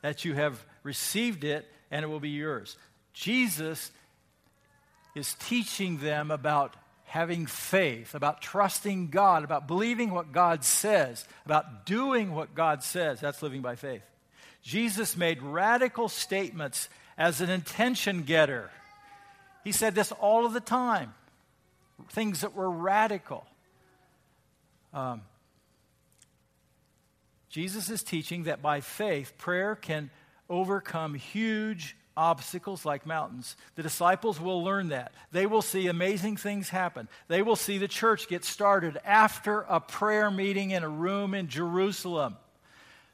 that 0.00 0.24
you 0.24 0.34
have 0.34 0.64
received 0.82 1.44
it 1.44 1.66
and 1.90 2.02
it 2.04 2.08
will 2.08 2.20
be 2.20 2.30
yours. 2.30 2.76
Jesus 3.12 3.90
is 5.14 5.34
teaching 5.34 5.98
them 5.98 6.30
about 6.30 6.74
having 7.12 7.44
faith, 7.44 8.14
about 8.14 8.40
trusting 8.40 9.10
God, 9.10 9.44
about 9.44 9.68
believing 9.68 10.12
what 10.12 10.32
God 10.32 10.64
says, 10.64 11.26
about 11.44 11.84
doing 11.84 12.34
what 12.34 12.54
God 12.54 12.82
says. 12.82 13.20
That's 13.20 13.42
living 13.42 13.60
by 13.60 13.76
faith. 13.76 14.00
Jesus 14.62 15.14
made 15.14 15.42
radical 15.42 16.08
statements 16.08 16.88
as 17.18 17.42
an 17.42 17.50
intention 17.50 18.22
getter. 18.22 18.70
He 19.62 19.72
said 19.72 19.94
this 19.94 20.10
all 20.12 20.46
of 20.46 20.54
the 20.54 20.60
time 20.60 21.12
things 22.08 22.40
that 22.40 22.54
were 22.54 22.70
radical. 22.70 23.44
Um, 24.94 25.20
Jesus 27.50 27.90
is 27.90 28.02
teaching 28.02 28.44
that 28.44 28.62
by 28.62 28.80
faith, 28.80 29.36
prayer 29.36 29.74
can 29.76 30.08
overcome 30.48 31.12
huge 31.12 31.94
obstacles 32.16 32.84
like 32.84 33.06
mountains. 33.06 33.56
The 33.74 33.82
disciples 33.82 34.40
will 34.40 34.62
learn 34.62 34.88
that. 34.88 35.12
They 35.30 35.46
will 35.46 35.62
see 35.62 35.86
amazing 35.86 36.36
things 36.36 36.68
happen. 36.68 37.08
They 37.28 37.42
will 37.42 37.56
see 37.56 37.78
the 37.78 37.88
church 37.88 38.28
get 38.28 38.44
started 38.44 38.98
after 39.04 39.60
a 39.62 39.80
prayer 39.80 40.30
meeting 40.30 40.70
in 40.70 40.82
a 40.82 40.88
room 40.88 41.34
in 41.34 41.48
Jerusalem. 41.48 42.36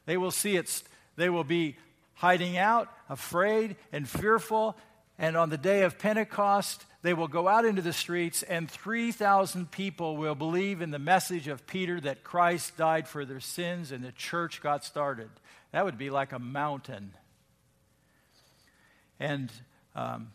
They 0.05 0.17
will 0.17 0.31
see 0.31 0.55
it, 0.55 0.83
they 1.15 1.29
will 1.29 1.43
be 1.43 1.77
hiding 2.15 2.57
out, 2.57 2.91
afraid, 3.07 3.75
and 3.91 4.07
fearful. 4.07 4.77
And 5.17 5.37
on 5.37 5.49
the 5.49 5.57
day 5.57 5.83
of 5.83 5.99
Pentecost, 5.99 6.85
they 7.01 7.13
will 7.13 7.27
go 7.27 7.47
out 7.47 7.63
into 7.63 7.81
the 7.81 7.93
streets, 7.93 8.43
and 8.43 8.69
3,000 8.69 9.71
people 9.71 10.17
will 10.17 10.35
believe 10.35 10.81
in 10.81 10.91
the 10.91 10.99
message 10.99 11.47
of 11.47 11.65
Peter 11.65 11.99
that 12.01 12.23
Christ 12.23 12.75
died 12.75 13.07
for 13.07 13.23
their 13.23 13.39
sins 13.39 13.91
and 13.91 14.03
the 14.03 14.11
church 14.11 14.61
got 14.61 14.83
started. 14.83 15.29
That 15.71 15.85
would 15.85 15.97
be 15.97 16.09
like 16.09 16.33
a 16.33 16.39
mountain. 16.39 17.13
And 19.19 19.51
um, 19.95 20.31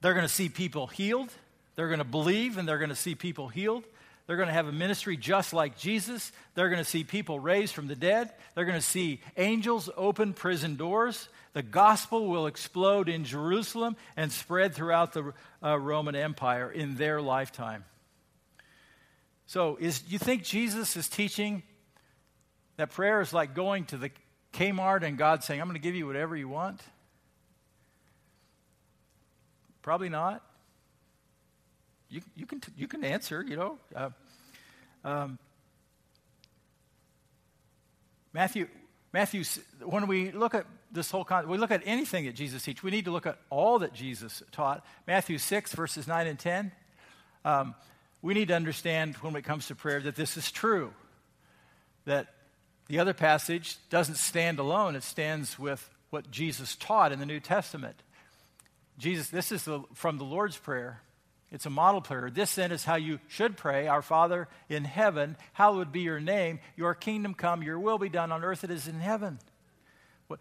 they're 0.00 0.14
going 0.14 0.26
to 0.26 0.32
see 0.32 0.48
people 0.48 0.86
healed. 0.86 1.32
They're 1.76 1.88
going 1.88 1.98
to 1.98 2.04
believe, 2.04 2.58
and 2.58 2.68
they're 2.68 2.78
going 2.78 2.90
to 2.90 2.96
see 2.96 3.14
people 3.14 3.48
healed. 3.48 3.84
They're 4.26 4.36
going 4.36 4.48
to 4.48 4.54
have 4.54 4.68
a 4.68 4.72
ministry 4.72 5.16
just 5.16 5.52
like 5.52 5.76
Jesus. 5.76 6.32
They're 6.54 6.68
going 6.68 6.82
to 6.82 6.88
see 6.88 7.04
people 7.04 7.40
raised 7.40 7.74
from 7.74 7.88
the 7.88 7.96
dead. 7.96 8.30
They're 8.54 8.64
going 8.64 8.78
to 8.78 8.86
see 8.86 9.20
angels 9.36 9.90
open 9.96 10.32
prison 10.32 10.76
doors. 10.76 11.28
The 11.54 11.62
gospel 11.62 12.28
will 12.28 12.46
explode 12.46 13.08
in 13.08 13.24
Jerusalem 13.24 13.96
and 14.16 14.30
spread 14.30 14.74
throughout 14.74 15.12
the 15.12 15.34
uh, 15.62 15.78
Roman 15.78 16.14
Empire 16.14 16.70
in 16.70 16.96
their 16.96 17.20
lifetime. 17.20 17.84
So, 19.46 19.76
is 19.76 20.02
you 20.08 20.18
think 20.18 20.44
Jesus 20.44 20.96
is 20.96 21.08
teaching 21.08 21.62
that 22.78 22.90
prayer 22.90 23.20
is 23.20 23.34
like 23.34 23.54
going 23.54 23.84
to 23.86 23.98
the 23.98 24.10
Kmart 24.54 25.02
and 25.02 25.18
God 25.18 25.44
saying, 25.44 25.60
"I'm 25.60 25.66
going 25.66 25.74
to 25.74 25.82
give 25.82 25.94
you 25.94 26.06
whatever 26.06 26.34
you 26.34 26.48
want"? 26.48 26.80
Probably 29.82 30.08
not 30.08 30.42
you, 32.12 32.20
you, 32.36 32.46
can, 32.46 32.60
you 32.76 32.86
can 32.86 33.04
answer, 33.04 33.42
you 33.42 33.56
know. 33.56 33.78
Uh, 33.96 34.10
um, 35.02 35.38
Matthew, 38.34 38.68
Matthew, 39.14 39.44
when 39.82 40.06
we 40.06 40.30
look 40.30 40.54
at 40.54 40.66
this 40.90 41.10
whole 41.10 41.24
con- 41.24 41.48
we 41.48 41.56
look 41.56 41.70
at 41.70 41.82
anything 41.86 42.26
that 42.26 42.34
Jesus 42.34 42.62
teach, 42.62 42.82
we 42.82 42.90
need 42.90 43.06
to 43.06 43.10
look 43.10 43.26
at 43.26 43.38
all 43.48 43.78
that 43.78 43.94
Jesus 43.94 44.42
taught. 44.52 44.84
Matthew 45.06 45.38
6, 45.38 45.72
verses 45.72 46.06
9 46.06 46.26
and 46.26 46.38
10. 46.38 46.72
Um, 47.46 47.74
we 48.20 48.34
need 48.34 48.48
to 48.48 48.54
understand 48.54 49.16
when 49.16 49.34
it 49.34 49.42
comes 49.42 49.68
to 49.68 49.74
prayer 49.74 50.00
that 50.00 50.14
this 50.14 50.36
is 50.36 50.52
true. 50.52 50.92
That 52.04 52.26
the 52.88 52.98
other 52.98 53.14
passage 53.14 53.78
doesn't 53.88 54.16
stand 54.16 54.58
alone, 54.58 54.96
it 54.96 55.02
stands 55.02 55.58
with 55.58 55.88
what 56.10 56.30
Jesus 56.30 56.76
taught 56.76 57.10
in 57.10 57.20
the 57.20 57.26
New 57.26 57.40
Testament. 57.40 58.02
Jesus, 58.98 59.28
this 59.28 59.52
is 59.52 59.64
the, 59.64 59.82
from 59.94 60.18
the 60.18 60.24
Lord's 60.24 60.56
Prayer. 60.56 61.02
It's 61.52 61.66
a 61.66 61.70
model 61.70 62.00
prayer. 62.00 62.30
This 62.30 62.54
then 62.54 62.72
is 62.72 62.82
how 62.82 62.94
you 62.94 63.20
should 63.28 63.58
pray 63.58 63.86
Our 63.86 64.00
Father 64.00 64.48
in 64.70 64.84
heaven, 64.84 65.36
hallowed 65.52 65.92
be 65.92 66.00
your 66.00 66.18
name. 66.18 66.60
Your 66.76 66.94
kingdom 66.94 67.34
come, 67.34 67.62
your 67.62 67.78
will 67.78 67.98
be 67.98 68.08
done 68.08 68.32
on 68.32 68.42
earth 68.42 68.64
as 68.64 68.70
it 68.70 68.74
is 68.74 68.88
in 68.88 69.00
heaven. 69.00 69.38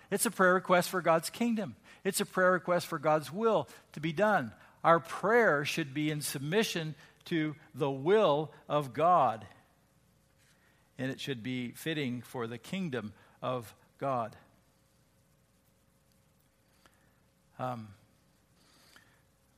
It's 0.09 0.25
a 0.25 0.31
prayer 0.31 0.53
request 0.53 0.89
for 0.89 1.01
God's 1.01 1.29
kingdom, 1.29 1.75
it's 2.05 2.21
a 2.21 2.25
prayer 2.25 2.53
request 2.53 2.87
for 2.87 2.97
God's 2.97 3.31
will 3.31 3.67
to 3.91 3.99
be 3.99 4.13
done. 4.13 4.53
Our 4.85 4.99
prayer 4.99 5.65
should 5.65 5.93
be 5.93 6.09
in 6.09 6.21
submission 6.21 6.95
to 7.25 7.55
the 7.75 7.91
will 7.91 8.51
of 8.69 8.93
God, 8.93 9.45
and 10.97 11.11
it 11.11 11.19
should 11.19 11.43
be 11.43 11.71
fitting 11.71 12.21
for 12.21 12.47
the 12.47 12.57
kingdom 12.57 13.13
of 13.41 13.75
God. 13.99 14.35
Um, 17.59 17.89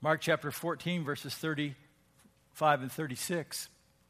Mark 0.03 0.19
chapter 0.19 0.51
14, 0.51 1.05
verses 1.05 1.33
35 1.33 2.81
and 2.81 2.91
36. 2.91 3.69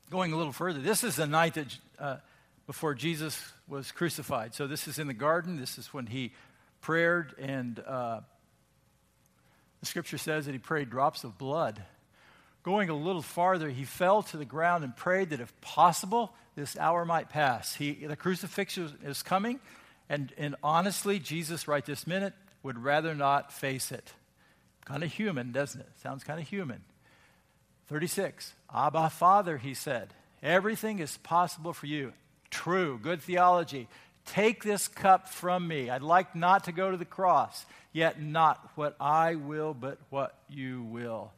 Going 0.09 0.33
a 0.33 0.35
little 0.35 0.51
further, 0.51 0.79
this 0.79 1.03
is 1.03 1.17
the 1.17 1.27
night 1.27 1.53
that, 1.53 1.77
uh, 1.99 2.15
before 2.65 2.95
Jesus 2.95 3.39
was 3.67 3.91
crucified. 3.91 4.55
So 4.55 4.65
this 4.65 4.87
is 4.87 4.97
in 4.97 5.05
the 5.05 5.13
garden. 5.13 5.55
This 5.55 5.77
is 5.77 5.93
when 5.93 6.07
he 6.07 6.33
prayed, 6.81 7.25
and 7.37 7.79
uh, 7.79 8.21
the 9.81 9.85
scripture 9.85 10.17
says 10.17 10.47
that 10.47 10.53
he 10.53 10.57
prayed 10.57 10.89
drops 10.89 11.23
of 11.23 11.37
blood. 11.37 11.83
Going 12.63 12.89
a 12.89 12.95
little 12.95 13.21
farther, 13.21 13.69
he 13.69 13.83
fell 13.83 14.23
to 14.23 14.37
the 14.37 14.45
ground 14.45 14.83
and 14.83 14.97
prayed 14.97 15.29
that 15.29 15.41
if 15.41 15.61
possible, 15.61 16.33
this 16.55 16.75
hour 16.75 17.05
might 17.05 17.29
pass. 17.29 17.75
He, 17.75 17.93
the 17.93 18.15
crucifixion 18.15 18.97
is 19.05 19.21
coming, 19.21 19.59
and, 20.09 20.33
and 20.39 20.55
honestly, 20.63 21.19
Jesus, 21.19 21.67
right 21.67 21.85
this 21.85 22.07
minute, 22.07 22.33
would 22.63 22.83
rather 22.83 23.13
not 23.13 23.53
face 23.53 23.91
it. 23.91 24.11
Kind 24.85 25.03
of 25.03 25.11
human, 25.11 25.51
doesn't 25.51 25.79
it? 25.79 25.89
Sounds 26.01 26.23
kind 26.23 26.39
of 26.39 26.47
human. 26.47 26.81
36. 27.87 28.53
Abba, 28.73 29.09
Father, 29.09 29.57
he 29.57 29.73
said, 29.73 30.13
everything 30.41 30.99
is 30.99 31.17
possible 31.17 31.73
for 31.73 31.85
you. 31.85 32.13
True, 32.49 32.99
good 33.01 33.21
theology. 33.21 33.87
Take 34.25 34.63
this 34.63 34.87
cup 34.87 35.29
from 35.29 35.67
me. 35.67 35.89
I'd 35.89 36.01
like 36.01 36.35
not 36.35 36.65
to 36.65 36.71
go 36.71 36.91
to 36.91 36.97
the 36.97 37.05
cross, 37.05 37.65
yet 37.91 38.21
not 38.21 38.71
what 38.75 38.95
I 38.99 39.35
will, 39.35 39.73
but 39.73 39.99
what 40.09 40.37
you 40.49 40.83
will. 40.83 41.33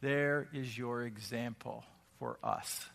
There 0.00 0.48
is 0.52 0.76
your 0.76 1.02
example 1.02 1.84
for 2.18 2.38
us. 2.42 2.86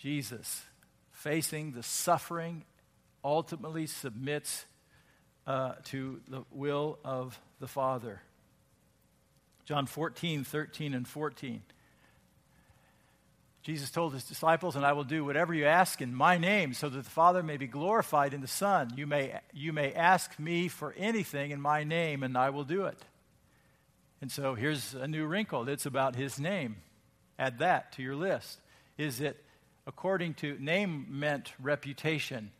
Jesus, 0.00 0.62
facing 1.10 1.72
the 1.72 1.82
suffering, 1.82 2.64
ultimately 3.24 3.86
submits 3.86 4.64
uh, 5.48 5.72
to 5.82 6.20
the 6.28 6.44
will 6.52 6.98
of 7.04 7.40
the 7.58 7.66
Father. 7.66 8.20
John 9.64 9.86
14, 9.86 10.44
13, 10.44 10.92
and 10.92 11.08
14. 11.08 11.62
Jesus 13.62 13.90
told 13.90 14.12
his 14.12 14.24
disciples, 14.24 14.76
And 14.76 14.84
I 14.84 14.92
will 14.92 15.04
do 15.04 15.24
whatever 15.24 15.54
you 15.54 15.64
ask 15.64 16.02
in 16.02 16.14
my 16.14 16.36
name, 16.36 16.74
so 16.74 16.90
that 16.90 17.02
the 17.02 17.10
Father 17.10 17.42
may 17.42 17.56
be 17.56 17.66
glorified 17.66 18.34
in 18.34 18.42
the 18.42 18.46
Son. 18.46 18.92
You 18.94 19.06
may, 19.06 19.40
you 19.54 19.72
may 19.72 19.94
ask 19.94 20.38
me 20.38 20.68
for 20.68 20.94
anything 20.98 21.50
in 21.50 21.60
my 21.62 21.82
name, 21.82 22.22
and 22.22 22.36
I 22.36 22.50
will 22.50 22.64
do 22.64 22.84
it. 22.84 22.98
And 24.20 24.30
so 24.30 24.54
here's 24.54 24.94
a 24.94 25.08
new 25.08 25.24
wrinkle 25.26 25.66
it's 25.68 25.86
about 25.86 26.14
his 26.14 26.38
name. 26.38 26.76
Add 27.38 27.60
that 27.60 27.92
to 27.92 28.02
your 28.02 28.16
list. 28.16 28.60
Is 28.98 29.20
it 29.20 29.42
according 29.86 30.34
to 30.34 30.58
name 30.58 31.06
meant 31.08 31.52
reputation? 31.58 32.50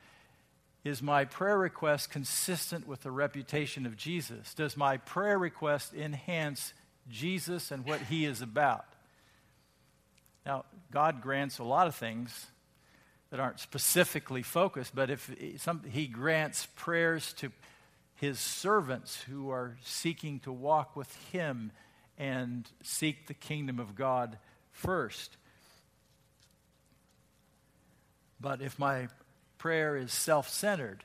Is 0.88 1.02
my 1.02 1.26
prayer 1.26 1.58
request 1.58 2.08
consistent 2.08 2.88
with 2.88 3.02
the 3.02 3.10
reputation 3.10 3.84
of 3.84 3.94
Jesus? 3.94 4.54
Does 4.54 4.74
my 4.74 4.96
prayer 4.96 5.38
request 5.38 5.92
enhance 5.92 6.72
Jesus 7.10 7.70
and 7.70 7.84
what 7.84 8.00
he 8.00 8.24
is 8.24 8.40
about? 8.40 8.86
Now, 10.46 10.64
God 10.90 11.20
grants 11.20 11.58
a 11.58 11.62
lot 11.62 11.88
of 11.88 11.94
things 11.94 12.46
that 13.28 13.38
aren't 13.38 13.60
specifically 13.60 14.42
focused, 14.42 14.94
but 14.94 15.10
if 15.10 15.30
some, 15.58 15.82
he 15.84 16.06
grants 16.06 16.64
prayers 16.74 17.34
to 17.34 17.52
his 18.14 18.40
servants 18.40 19.20
who 19.20 19.50
are 19.50 19.76
seeking 19.82 20.40
to 20.40 20.52
walk 20.52 20.96
with 20.96 21.14
him 21.32 21.70
and 22.16 22.66
seek 22.82 23.26
the 23.26 23.34
kingdom 23.34 23.78
of 23.78 23.94
God 23.94 24.38
first. 24.70 25.36
But 28.40 28.62
if 28.62 28.78
my 28.78 29.08
prayer 29.58 29.96
is 29.96 30.12
self 30.12 30.48
centered, 30.48 31.04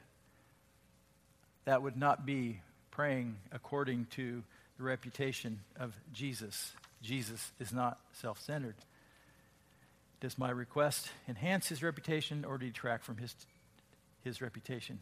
that 1.66 1.82
would 1.82 1.98
not 1.98 2.26
be 2.26 2.60
praying 2.92 3.38
according 3.52 4.06
to 4.12 4.44
the 4.78 4.84
reputation 4.84 5.60
of 5.78 5.94
Jesus. 6.14 6.74
Jesus 7.02 7.52
is 7.60 7.74
not 7.74 8.00
self 8.14 8.40
centered. 8.42 8.76
Does 10.20 10.38
my 10.38 10.50
request 10.50 11.10
enhance 11.28 11.68
his 11.68 11.84
reputation 11.84 12.46
or 12.46 12.58
detract 12.58 13.04
from 13.04 13.18
his, 13.18 13.36
his 14.24 14.42
reputation? 14.42 15.00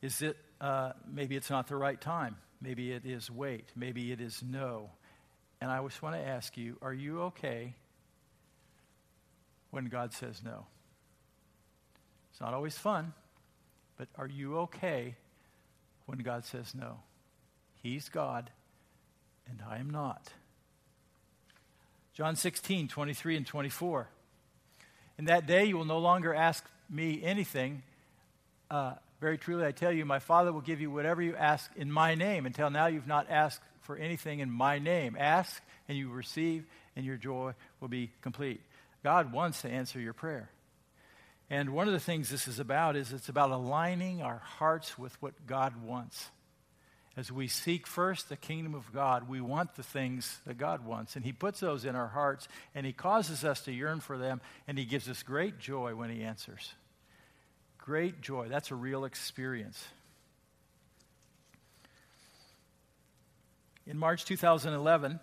Is 0.00 0.22
it, 0.22 0.38
uh, 0.60 0.92
maybe 1.12 1.36
it's 1.36 1.50
not 1.50 1.68
the 1.68 1.76
right 1.76 2.00
time. 2.00 2.36
Maybe 2.62 2.92
it 2.92 3.04
is 3.04 3.30
wait. 3.30 3.68
Maybe 3.76 4.12
it 4.12 4.20
is 4.20 4.42
no. 4.42 4.90
And 5.60 5.70
I 5.70 5.82
just 5.82 6.00
want 6.00 6.16
to 6.16 6.26
ask 6.26 6.56
you 6.56 6.76
are 6.80 6.92
you 6.92 7.22
okay 7.22 7.74
when 9.70 9.86
God 9.86 10.14
says 10.14 10.40
no? 10.42 10.66
It's 12.40 12.46
not 12.46 12.54
always 12.54 12.78
fun, 12.78 13.12
but 13.98 14.08
are 14.16 14.26
you 14.26 14.60
okay 14.60 15.14
when 16.06 16.20
God 16.20 16.46
says 16.46 16.74
no? 16.74 17.00
He's 17.82 18.08
God, 18.08 18.48
and 19.46 19.60
I 19.68 19.76
am 19.76 19.90
not. 19.90 20.32
John 22.14 22.36
16, 22.36 22.88
23 22.88 23.36
and 23.36 23.46
24. 23.46 24.08
In 25.18 25.26
that 25.26 25.46
day 25.46 25.66
you 25.66 25.76
will 25.76 25.84
no 25.84 25.98
longer 25.98 26.34
ask 26.34 26.64
me 26.88 27.20
anything. 27.22 27.82
Uh, 28.70 28.94
very 29.20 29.36
truly, 29.36 29.66
I 29.66 29.72
tell 29.72 29.92
you, 29.92 30.06
my 30.06 30.18
Father 30.18 30.50
will 30.50 30.62
give 30.62 30.80
you 30.80 30.90
whatever 30.90 31.20
you 31.20 31.36
ask 31.36 31.70
in 31.76 31.92
my 31.92 32.14
name. 32.14 32.46
Until 32.46 32.70
now, 32.70 32.86
you've 32.86 33.06
not 33.06 33.26
asked 33.28 33.60
for 33.82 33.98
anything 33.98 34.40
in 34.40 34.50
my 34.50 34.78
name. 34.78 35.14
Ask, 35.20 35.60
and 35.88 35.98
you 35.98 36.08
receive, 36.08 36.64
and 36.96 37.04
your 37.04 37.18
joy 37.18 37.52
will 37.80 37.88
be 37.88 38.10
complete. 38.22 38.62
God 39.04 39.30
wants 39.30 39.60
to 39.60 39.68
answer 39.68 40.00
your 40.00 40.14
prayer. 40.14 40.48
And 41.50 41.70
one 41.70 41.88
of 41.88 41.92
the 41.92 42.00
things 42.00 42.30
this 42.30 42.46
is 42.46 42.60
about 42.60 42.96
is 42.96 43.12
it's 43.12 43.28
about 43.28 43.50
aligning 43.50 44.22
our 44.22 44.38
hearts 44.38 44.96
with 44.96 45.20
what 45.20 45.46
God 45.46 45.82
wants. 45.82 46.30
As 47.16 47.32
we 47.32 47.48
seek 47.48 47.88
first 47.88 48.28
the 48.28 48.36
kingdom 48.36 48.74
of 48.74 48.92
God, 48.92 49.28
we 49.28 49.40
want 49.40 49.74
the 49.74 49.82
things 49.82 50.38
that 50.46 50.56
God 50.56 50.86
wants. 50.86 51.16
And 51.16 51.24
He 51.24 51.32
puts 51.32 51.58
those 51.58 51.84
in 51.84 51.96
our 51.96 52.06
hearts, 52.06 52.46
and 52.74 52.86
He 52.86 52.92
causes 52.92 53.44
us 53.44 53.62
to 53.62 53.72
yearn 53.72 53.98
for 53.98 54.16
them, 54.16 54.40
and 54.68 54.78
He 54.78 54.84
gives 54.84 55.08
us 55.08 55.24
great 55.24 55.58
joy 55.58 55.94
when 55.96 56.08
He 56.08 56.22
answers. 56.22 56.72
Great 57.78 58.20
joy. 58.20 58.46
That's 58.48 58.70
a 58.70 58.76
real 58.76 59.04
experience. 59.04 59.84
in 63.90 63.98
March 63.98 64.24
2011, 64.24 65.18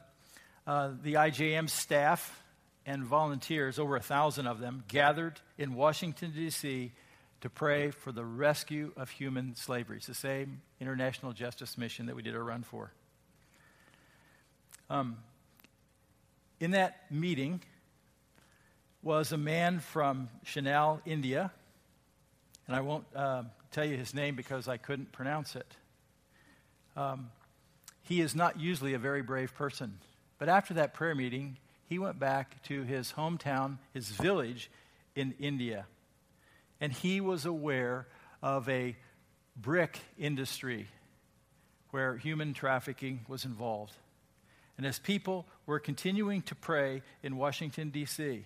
uh, 0.67 0.89
the 1.01 1.13
IJM 1.13 1.69
staff 1.69 2.43
and 2.87 3.03
volunteers, 3.03 3.77
over 3.77 3.97
a 3.97 4.01
thousand 4.01 4.47
of 4.47 4.59
them, 4.59 4.85
gathered 4.87 5.41
in 5.57 5.75
Washington, 5.75 6.31
D.C. 6.33 6.93
to 7.41 7.49
pray 7.49 7.91
for 7.91 8.13
the 8.13 8.23
rescue 8.23 8.93
of 8.95 9.09
human 9.09 9.55
slavery. 9.55 9.97
It's 9.97 10.07
the 10.07 10.13
same 10.13 10.61
international 10.79 11.33
justice 11.33 11.77
mission 11.77 12.05
that 12.05 12.15
we 12.15 12.21
did 12.21 12.33
a 12.33 12.41
run 12.41 12.63
for. 12.63 12.93
Um, 14.89 15.17
in 16.61 16.71
that 16.71 17.11
meeting 17.11 17.61
was 19.03 19.33
a 19.33 19.37
man 19.37 19.81
from 19.81 20.29
Chennai, 20.45 21.01
India, 21.05 21.51
and 22.67 22.75
I 22.75 22.79
won't 22.79 23.05
uh, 23.13 23.43
tell 23.69 23.85
you 23.85 23.97
his 23.97 24.13
name 24.13 24.35
because 24.35 24.69
I 24.69 24.77
couldn't 24.77 25.11
pronounce 25.11 25.57
it. 25.57 25.67
Um, 26.95 27.31
he 28.03 28.21
is 28.21 28.33
not 28.33 28.61
usually 28.61 28.93
a 28.93 28.99
very 28.99 29.21
brave 29.21 29.53
person. 29.55 29.99
But 30.39 30.47
after 30.47 30.75
that 30.75 30.93
prayer 30.93 31.15
meeting, 31.15 31.57
he 31.87 31.99
went 31.99 32.19
back 32.19 32.61
to 32.63 32.83
his 32.83 33.13
hometown, 33.13 33.77
his 33.93 34.09
village 34.09 34.69
in 35.15 35.33
India. 35.39 35.85
And 36.79 36.91
he 36.91 37.21
was 37.21 37.45
aware 37.45 38.07
of 38.43 38.67
a 38.69 38.95
brick 39.55 39.99
industry 40.17 40.87
where 41.91 42.17
human 42.17 42.53
trafficking 42.53 43.21
was 43.27 43.45
involved. 43.45 43.93
And 44.77 44.85
as 44.85 44.99
people 44.99 45.47
were 45.65 45.79
continuing 45.79 46.43
to 46.43 46.55
pray 46.55 47.01
in 47.23 47.37
Washington, 47.37 47.89
D.C., 47.89 48.45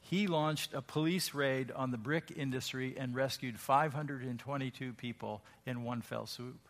he 0.00 0.28
launched 0.28 0.72
a 0.72 0.80
police 0.80 1.34
raid 1.34 1.72
on 1.72 1.90
the 1.90 1.98
brick 1.98 2.32
industry 2.34 2.94
and 2.96 3.14
rescued 3.14 3.58
522 3.58 4.92
people 4.92 5.42
in 5.66 5.82
one 5.82 6.00
fell 6.00 6.26
swoop. 6.26 6.60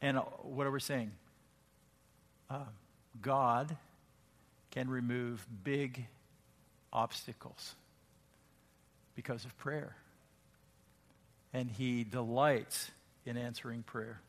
And 0.00 0.18
uh, 0.18 0.22
what 0.42 0.66
are 0.66 0.70
we 0.70 0.78
saying? 0.78 1.10
Uh, 2.48 2.60
God 3.20 3.76
can 4.70 4.88
remove 4.88 5.46
big 5.64 6.06
obstacles 6.92 7.74
because 9.14 9.44
of 9.44 9.56
prayer. 9.58 9.94
And 11.52 11.70
he 11.70 12.04
delights 12.04 12.90
in 13.26 13.36
answering 13.36 13.82
prayer. 13.82 14.20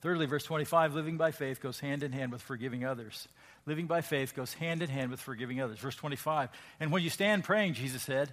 Thirdly, 0.00 0.26
verse 0.26 0.44
25 0.44 0.94
living 0.94 1.16
by 1.16 1.30
faith 1.30 1.60
goes 1.60 1.80
hand 1.80 2.02
in 2.02 2.12
hand 2.12 2.32
with 2.32 2.42
forgiving 2.42 2.84
others. 2.84 3.28
Living 3.66 3.86
by 3.86 4.00
faith 4.00 4.34
goes 4.34 4.54
hand 4.54 4.82
in 4.82 4.88
hand 4.88 5.10
with 5.10 5.20
forgiving 5.20 5.60
others. 5.60 5.78
Verse 5.78 5.96
25. 5.96 6.50
And 6.80 6.92
when 6.92 7.02
you 7.02 7.10
stand 7.10 7.44
praying, 7.44 7.74
Jesus 7.74 8.02
said, 8.02 8.32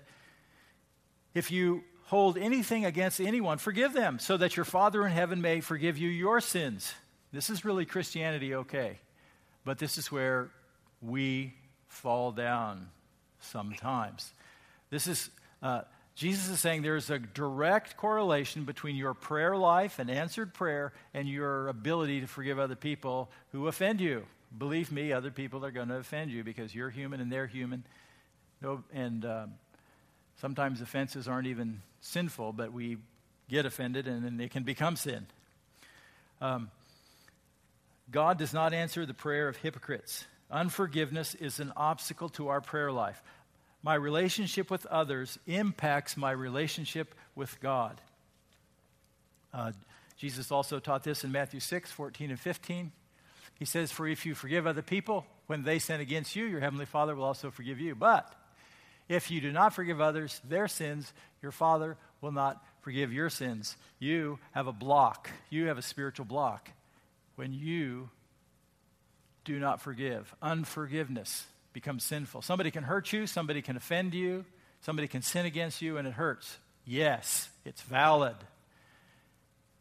if 1.34 1.52
you 1.52 1.84
hold 2.06 2.38
anything 2.38 2.86
against 2.86 3.20
anyone, 3.20 3.58
forgive 3.58 3.94
them, 3.94 4.20
so 4.20 4.38
that 4.38 4.56
your 4.56 4.64
Father 4.64 5.06
in 5.06 5.12
heaven 5.12 5.42
may 5.42 5.60
forgive 5.60 5.98
you 5.98 6.08
your 6.08 6.40
sins. 6.40 6.94
This 7.36 7.50
is 7.50 7.66
really 7.66 7.86
Christianity 7.86 8.56
okay. 8.56 8.98
But 9.66 9.78
this 9.78 9.98
is 9.98 10.10
where 10.10 10.52
we 11.02 11.54
fall 11.90 12.32
down 12.32 12.88
sometimes. 13.42 14.32
This 14.90 15.06
is, 15.06 15.30
uh, 15.62 15.82
Jesus 16.16 16.48
is 16.48 16.62
saying 16.62 16.82
there's 16.82 17.10
a 17.10 17.20
direct 17.20 17.98
correlation 17.98 18.64
between 18.64 18.96
your 18.96 19.14
prayer 19.14 19.58
life 19.58 20.00
and 20.00 20.10
answered 20.10 20.54
prayer 20.54 20.94
and 21.14 21.28
your 21.28 21.68
ability 21.68 22.22
to 22.22 22.28
forgive 22.28 22.58
other 22.58 22.78
people 22.78 23.30
who 23.52 23.68
offend 23.68 24.00
you. 24.00 24.26
Believe 24.58 24.90
me, 24.90 25.12
other 25.12 25.30
people 25.30 25.66
are 25.66 25.72
going 25.72 25.90
to 25.90 25.96
offend 25.96 26.32
you 26.32 26.42
because 26.42 26.74
you're 26.74 26.90
human 26.90 27.20
and 27.20 27.30
they're 27.30 27.48
human. 27.48 27.84
No, 28.62 28.82
and 28.94 29.26
um, 29.26 29.54
sometimes 30.40 30.80
offenses 30.80 31.28
aren't 31.28 31.48
even 31.48 31.82
sinful, 32.00 32.54
but 32.54 32.72
we 32.72 32.96
get 33.50 33.66
offended 33.66 34.08
and 34.08 34.24
then 34.24 34.38
they 34.38 34.48
can 34.48 34.64
become 34.64 34.96
sin. 34.96 35.28
Um, 36.40 36.72
God 38.12 38.38
does 38.38 38.54
not 38.54 38.74
answer 38.74 39.06
the 39.06 39.14
prayer 39.14 39.48
of 39.48 39.58
hypocrites. 39.58 40.26
Unforgiveness 40.52 41.36
is 41.36 41.60
an 41.60 41.74
obstacle 41.76 42.30
to 42.30 42.50
our 42.50 42.62
prayer 42.62 42.92
life. 42.92 43.22
My 43.82 43.96
relationship 43.96 44.70
with 44.70 44.86
others 44.88 45.38
impacts 45.48 46.18
my 46.18 46.32
relationship 46.32 47.16
with 47.36 47.60
God. 47.62 48.00
Uh, 49.54 49.72
Jesus 50.18 50.52
also 50.52 50.80
taught 50.80 51.04
this 51.04 51.24
in 51.24 51.32
Matthew 51.32 51.60
6 51.60 51.92
14 51.92 52.32
and 52.32 52.40
15. 52.40 52.92
He 53.58 53.66
says, 53.66 53.92
For 53.92 54.08
if 54.08 54.26
you 54.26 54.36
forgive 54.36 54.68
other 54.68 54.82
people 54.82 55.26
when 55.48 55.64
they 55.64 55.80
sin 55.80 56.00
against 56.00 56.36
you, 56.36 56.46
your 56.46 56.60
heavenly 56.60 56.86
Father 56.86 57.16
will 57.16 57.24
also 57.24 57.52
forgive 57.52 57.80
you. 57.80 57.96
But 57.96 58.32
if 59.08 59.32
you 59.32 59.42
do 59.42 59.52
not 59.52 59.74
forgive 59.74 60.02
others 60.02 60.42
their 60.48 60.68
sins, 60.68 61.12
your 61.42 61.52
Father 61.52 61.98
will 62.22 62.32
not 62.32 62.64
forgive 62.82 63.14
your 63.14 63.30
sins. 63.30 63.78
You 64.00 64.40
have 64.52 64.68
a 64.68 64.74
block, 64.74 65.30
you 65.50 65.68
have 65.68 65.78
a 65.78 65.84
spiritual 65.84 66.26
block 66.26 66.70
when 67.36 67.54
you 67.54 68.10
do 69.44 69.60
not 69.60 69.82
forgive. 69.82 70.34
Unforgiveness 70.42 71.46
becomes 71.74 72.04
sinful. 72.04 72.42
Somebody 72.42 72.72
can 72.72 72.84
hurt 72.84 73.14
you, 73.14 73.28
somebody 73.28 73.62
can 73.62 73.78
offend 73.78 74.14
you, 74.14 74.46
somebody 74.82 75.08
can 75.08 75.22
sin 75.22 75.46
against 75.46 75.82
you, 75.82 75.98
and 75.98 76.08
it 76.08 76.14
hurts. 76.14 76.58
Yes, 76.86 77.50
it's 77.64 77.82
valid. 77.82 78.36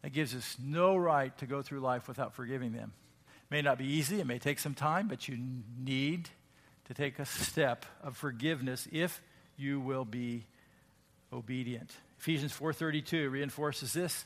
That 0.01 0.11
gives 0.11 0.35
us 0.35 0.57
no 0.63 0.95
right 0.95 1.35
to 1.39 1.45
go 1.45 1.61
through 1.61 1.79
life 1.79 2.07
without 2.07 2.35
forgiving 2.35 2.73
them. 2.73 2.93
It 3.27 3.51
may 3.51 3.61
not 3.61 3.77
be 3.77 3.85
easy, 3.85 4.19
it 4.19 4.27
may 4.27 4.39
take 4.39 4.59
some 4.59 4.73
time, 4.73 5.07
but 5.07 5.27
you 5.27 5.37
need 5.79 6.29
to 6.85 6.93
take 6.93 7.17
a 7.17 7.25
step 7.25 7.85
of 8.03 8.15
forgiveness 8.15 8.87
if 8.91 9.21
you 9.57 9.79
will 9.79 10.05
be 10.05 10.45
obedient. 11.33 11.91
Ephesians 12.19 12.53
4:32 12.53 13.29
reinforces 13.29 13.93
this. 13.93 14.25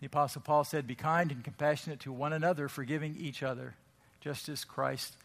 The 0.00 0.06
apostle 0.06 0.42
Paul 0.42 0.64
said, 0.64 0.86
"Be 0.86 0.94
kind 0.94 1.30
and 1.30 1.44
compassionate 1.44 2.00
to 2.00 2.12
one 2.12 2.32
another, 2.32 2.68
forgiving 2.68 3.16
each 3.16 3.42
other, 3.42 3.74
just 4.20 4.48
as 4.48 4.64
Christ 4.64 5.16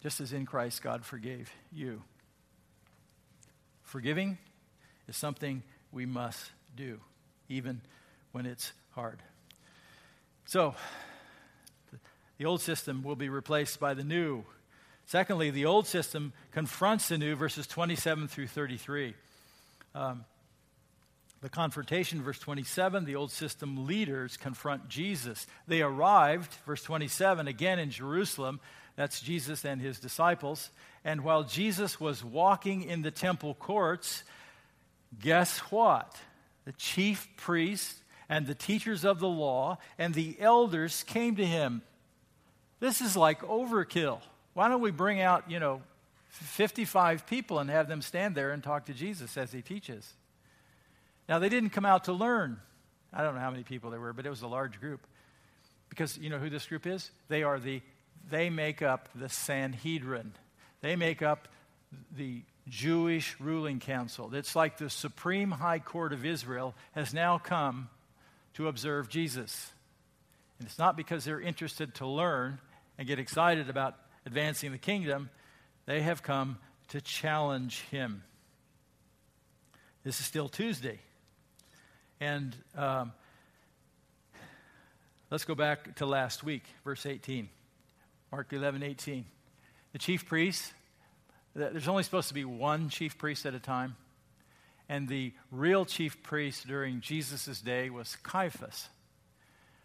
just 0.00 0.20
as 0.20 0.32
in 0.32 0.46
Christ 0.46 0.80
God 0.82 1.04
forgave 1.04 1.50
you." 1.72 2.02
Forgiving 3.82 4.38
is 5.08 5.16
something 5.16 5.62
we 5.90 6.06
must 6.06 6.52
do 6.76 7.00
even 7.48 7.80
when 8.32 8.46
it's 8.46 8.72
hard. 8.90 9.22
So, 10.44 10.74
the 12.36 12.44
old 12.44 12.60
system 12.60 13.02
will 13.02 13.16
be 13.16 13.28
replaced 13.28 13.80
by 13.80 13.94
the 13.94 14.04
new. 14.04 14.44
Secondly, 15.06 15.50
the 15.50 15.64
old 15.64 15.86
system 15.86 16.32
confronts 16.52 17.08
the 17.08 17.18
new, 17.18 17.34
verses 17.34 17.66
27 17.66 18.28
through 18.28 18.46
33. 18.46 19.14
Um, 19.94 20.24
the 21.40 21.48
confrontation, 21.48 22.22
verse 22.22 22.38
27, 22.38 23.04
the 23.04 23.16
old 23.16 23.30
system 23.30 23.86
leaders 23.86 24.36
confront 24.36 24.88
Jesus. 24.88 25.46
They 25.66 25.82
arrived, 25.82 26.54
verse 26.66 26.82
27, 26.82 27.46
again 27.46 27.78
in 27.78 27.90
Jerusalem. 27.90 28.60
That's 28.96 29.20
Jesus 29.20 29.64
and 29.64 29.80
his 29.80 30.00
disciples. 30.00 30.70
And 31.04 31.22
while 31.22 31.44
Jesus 31.44 32.00
was 32.00 32.24
walking 32.24 32.82
in 32.82 33.02
the 33.02 33.12
temple 33.12 33.54
courts, 33.54 34.24
guess 35.20 35.58
what? 35.70 36.16
The 36.64 36.72
chief 36.72 37.28
priests 37.36 38.00
and 38.28 38.46
the 38.46 38.54
teachers 38.54 39.04
of 39.04 39.20
the 39.20 39.28
law 39.28 39.78
and 39.96 40.14
the 40.14 40.36
elders 40.40 41.04
came 41.04 41.36
to 41.36 41.46
him 41.46 41.82
this 42.80 43.00
is 43.00 43.16
like 43.16 43.40
overkill. 43.42 44.20
Why 44.54 44.68
don't 44.68 44.80
we 44.80 44.90
bring 44.90 45.20
out, 45.20 45.50
you 45.50 45.58
know, 45.58 45.82
55 46.28 47.26
people 47.26 47.58
and 47.58 47.70
have 47.70 47.88
them 47.88 48.02
stand 48.02 48.34
there 48.34 48.52
and 48.52 48.62
talk 48.62 48.86
to 48.86 48.94
Jesus 48.94 49.36
as 49.36 49.52
he 49.52 49.62
teaches? 49.62 50.14
Now, 51.28 51.38
they 51.38 51.48
didn't 51.48 51.70
come 51.70 51.84
out 51.84 52.04
to 52.04 52.12
learn. 52.12 52.58
I 53.12 53.22
don't 53.22 53.34
know 53.34 53.40
how 53.40 53.50
many 53.50 53.62
people 53.62 53.90
there 53.90 54.00
were, 54.00 54.12
but 54.12 54.26
it 54.26 54.30
was 54.30 54.42
a 54.42 54.48
large 54.48 54.80
group. 54.80 55.06
Because 55.88 56.16
you 56.18 56.30
know 56.30 56.38
who 56.38 56.50
this 56.50 56.66
group 56.66 56.86
is? 56.86 57.10
They 57.28 57.42
are 57.42 57.58
the, 57.58 57.82
they 58.30 58.50
make 58.50 58.82
up 58.82 59.08
the 59.14 59.28
Sanhedrin. 59.28 60.32
They 60.80 60.96
make 60.96 61.22
up 61.22 61.48
the 62.16 62.42
Jewish 62.68 63.36
ruling 63.40 63.80
council. 63.80 64.34
It's 64.34 64.54
like 64.54 64.76
the 64.76 64.90
Supreme 64.90 65.50
High 65.50 65.78
Court 65.78 66.12
of 66.12 66.24
Israel 66.24 66.74
has 66.92 67.14
now 67.14 67.38
come 67.38 67.88
to 68.54 68.68
observe 68.68 69.08
Jesus. 69.08 69.70
And 70.58 70.68
it's 70.68 70.78
not 70.78 70.96
because 70.96 71.24
they're 71.24 71.40
interested 71.40 71.94
to 71.96 72.06
learn, 72.06 72.58
and 72.98 73.06
get 73.06 73.20
excited 73.20 73.70
about 73.70 73.94
advancing 74.26 74.72
the 74.72 74.78
kingdom, 74.78 75.30
they 75.86 76.02
have 76.02 76.22
come 76.22 76.58
to 76.88 77.00
challenge 77.00 77.80
him. 77.90 78.24
This 80.02 80.18
is 80.18 80.26
still 80.26 80.48
Tuesday. 80.48 80.98
And 82.20 82.56
um, 82.76 83.12
let's 85.30 85.44
go 85.44 85.54
back 85.54 85.96
to 85.96 86.06
last 86.06 86.42
week, 86.42 86.64
verse 86.84 87.06
18. 87.06 87.48
Mark 88.32 88.52
11, 88.52 88.82
18. 88.82 89.24
The 89.92 89.98
chief 89.98 90.26
priest, 90.26 90.72
there's 91.54 91.88
only 91.88 92.02
supposed 92.02 92.28
to 92.28 92.34
be 92.34 92.44
one 92.44 92.88
chief 92.88 93.16
priest 93.18 93.46
at 93.46 93.54
a 93.54 93.60
time. 93.60 93.96
And 94.88 95.08
the 95.08 95.32
real 95.52 95.84
chief 95.84 96.22
priest 96.22 96.66
during 96.66 97.00
Jesus' 97.00 97.60
day 97.60 97.88
was 97.88 98.16
Caiaphas. 98.22 98.88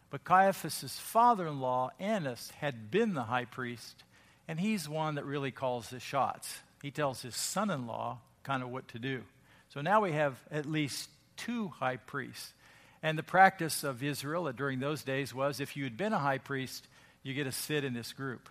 But 0.10 0.24
Caiaphas' 0.24 1.00
father 1.00 1.48
in 1.48 1.60
law, 1.60 1.92
Annas, 2.00 2.52
had 2.60 2.90
been 2.90 3.14
the 3.14 3.24
high 3.24 3.46
priest, 3.46 4.04
and 4.48 4.60
he's 4.60 4.90
one 4.90 5.16
that 5.16 5.26
really 5.26 5.52
calls 5.52 5.90
the 5.90 6.00
shots. 6.00 6.60
He 6.82 6.92
tells 6.92 7.22
his 7.22 7.36
son 7.36 7.70
in 7.70 7.86
law 7.86 8.20
kind 8.44 8.64
of 8.64 8.70
what 8.70 8.88
to 8.90 9.00
do. 9.00 9.24
So 9.70 9.82
now 9.82 10.02
we 10.02 10.12
have 10.12 10.40
at 10.52 10.66
least 10.66 11.10
two 11.38 11.70
high 11.70 11.98
priests. 11.98 12.54
And 13.02 13.18
the 13.18 13.24
practice 13.24 13.84
of 13.84 14.02
Israel 14.02 14.52
during 14.54 14.80
those 14.80 15.04
days 15.04 15.34
was 15.34 15.60
if 15.60 15.76
you 15.76 15.84
had 15.84 15.98
been 15.98 16.14
a 16.14 16.20
high 16.20 16.38
priest, 16.38 16.88
you 17.22 17.34
get 17.34 17.46
to 17.46 17.52
sit 17.52 17.84
in 17.84 17.94
this 17.94 18.14
group. 18.14 18.50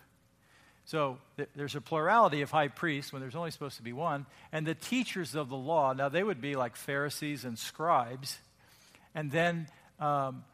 So 0.84 1.18
th- 1.36 1.48
there's 1.54 1.74
a 1.74 1.80
plurality 1.80 2.42
of 2.42 2.50
high 2.50 2.68
priests 2.68 3.12
when 3.12 3.20
there's 3.22 3.36
only 3.36 3.50
supposed 3.50 3.76
to 3.76 3.82
be 3.82 3.92
one. 3.92 4.26
And 4.50 4.66
the 4.66 4.74
teachers 4.74 5.34
of 5.34 5.48
the 5.48 5.56
law, 5.56 5.92
now 5.92 6.08
they 6.08 6.22
would 6.22 6.40
be 6.40 6.54
like 6.54 6.76
Pharisees 6.76 7.44
and 7.44 7.58
scribes. 7.58 8.38
And 9.14 9.30
then 9.30 9.68
um, 10.00 10.44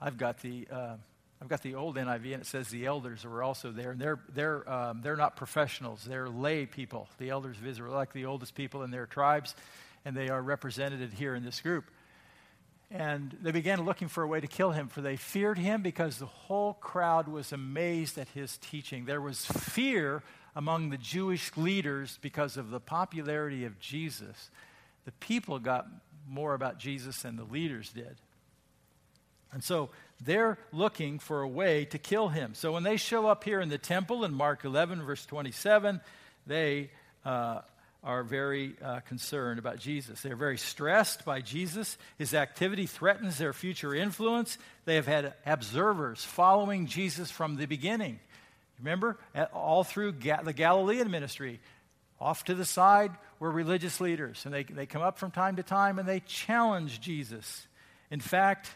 I've 0.00 0.18
got 0.18 0.40
the. 0.40 0.66
Uh, 0.70 0.96
I've 1.42 1.48
got 1.48 1.62
the 1.62 1.74
old 1.74 1.96
NIV, 1.96 2.34
and 2.34 2.42
it 2.42 2.46
says 2.46 2.68
the 2.68 2.86
elders 2.86 3.24
were 3.24 3.42
also 3.42 3.72
there. 3.72 3.90
And 3.90 4.00
they're, 4.00 4.20
they're, 4.32 4.70
um, 4.70 5.00
they're 5.02 5.16
not 5.16 5.34
professionals, 5.34 6.04
they're 6.04 6.28
lay 6.28 6.66
people. 6.66 7.08
The 7.18 7.30
elders 7.30 7.58
of 7.58 7.66
Israel 7.66 7.92
like 7.92 8.12
the 8.12 8.26
oldest 8.26 8.54
people 8.54 8.84
in 8.84 8.92
their 8.92 9.06
tribes, 9.06 9.56
and 10.04 10.16
they 10.16 10.28
are 10.28 10.40
represented 10.40 11.12
here 11.12 11.34
in 11.34 11.44
this 11.44 11.60
group. 11.60 11.86
And 12.92 13.36
they 13.42 13.50
began 13.50 13.84
looking 13.84 14.06
for 14.06 14.22
a 14.22 14.26
way 14.28 14.38
to 14.38 14.46
kill 14.46 14.70
him, 14.70 14.86
for 14.86 15.00
they 15.00 15.16
feared 15.16 15.58
him 15.58 15.82
because 15.82 16.18
the 16.18 16.26
whole 16.26 16.74
crowd 16.74 17.26
was 17.26 17.50
amazed 17.50 18.18
at 18.18 18.28
his 18.28 18.56
teaching. 18.58 19.06
There 19.06 19.20
was 19.20 19.44
fear 19.44 20.22
among 20.54 20.90
the 20.90 20.98
Jewish 20.98 21.56
leaders 21.56 22.20
because 22.22 22.56
of 22.56 22.70
the 22.70 22.78
popularity 22.78 23.64
of 23.64 23.80
Jesus. 23.80 24.48
The 25.06 25.12
people 25.12 25.58
got 25.58 25.88
more 26.28 26.54
about 26.54 26.78
Jesus 26.78 27.22
than 27.22 27.34
the 27.34 27.42
leaders 27.42 27.90
did. 27.90 28.14
And 29.52 29.62
so 29.62 29.90
they're 30.24 30.58
looking 30.72 31.18
for 31.18 31.42
a 31.42 31.48
way 31.48 31.84
to 31.86 31.98
kill 31.98 32.28
him. 32.28 32.54
So 32.54 32.72
when 32.72 32.82
they 32.82 32.96
show 32.96 33.26
up 33.26 33.44
here 33.44 33.60
in 33.60 33.68
the 33.68 33.78
temple 33.78 34.24
in 34.24 34.34
Mark 34.34 34.64
11, 34.64 35.02
verse 35.02 35.24
27, 35.26 36.00
they 36.46 36.90
uh, 37.24 37.60
are 38.04 38.22
very 38.22 38.74
uh, 38.82 39.00
concerned 39.00 39.58
about 39.58 39.78
Jesus. 39.78 40.20
They're 40.20 40.36
very 40.36 40.58
stressed 40.58 41.24
by 41.24 41.40
Jesus. 41.40 41.96
His 42.18 42.34
activity 42.34 42.86
threatens 42.86 43.38
their 43.38 43.52
future 43.52 43.94
influence. 43.94 44.58
They 44.84 44.96
have 44.96 45.06
had 45.06 45.34
observers 45.46 46.24
following 46.24 46.86
Jesus 46.86 47.30
from 47.30 47.56
the 47.56 47.66
beginning. 47.66 48.18
Remember, 48.78 49.18
all 49.52 49.84
through 49.84 50.12
Ga- 50.12 50.42
the 50.42 50.52
Galilean 50.52 51.10
ministry, 51.10 51.60
off 52.20 52.44
to 52.44 52.54
the 52.54 52.64
side 52.64 53.12
were 53.38 53.50
religious 53.50 54.00
leaders, 54.00 54.44
and 54.44 54.54
they, 54.54 54.62
they 54.62 54.86
come 54.86 55.02
up 55.02 55.18
from 55.18 55.30
time 55.30 55.56
to 55.56 55.62
time 55.62 55.98
and 55.98 56.08
they 56.08 56.20
challenge 56.20 57.00
Jesus. 57.00 57.66
In 58.10 58.20
fact, 58.20 58.70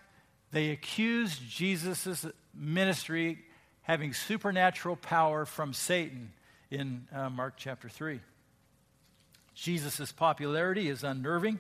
they 0.52 0.70
accused 0.70 1.48
Jesus' 1.48 2.26
ministry 2.54 3.38
having 3.82 4.12
supernatural 4.12 4.96
power 4.96 5.44
from 5.44 5.72
Satan 5.72 6.32
in 6.70 7.06
uh, 7.14 7.30
Mark 7.30 7.54
chapter 7.56 7.88
3. 7.88 8.20
Jesus' 9.54 10.12
popularity 10.12 10.88
is 10.88 11.04
unnerving. 11.04 11.58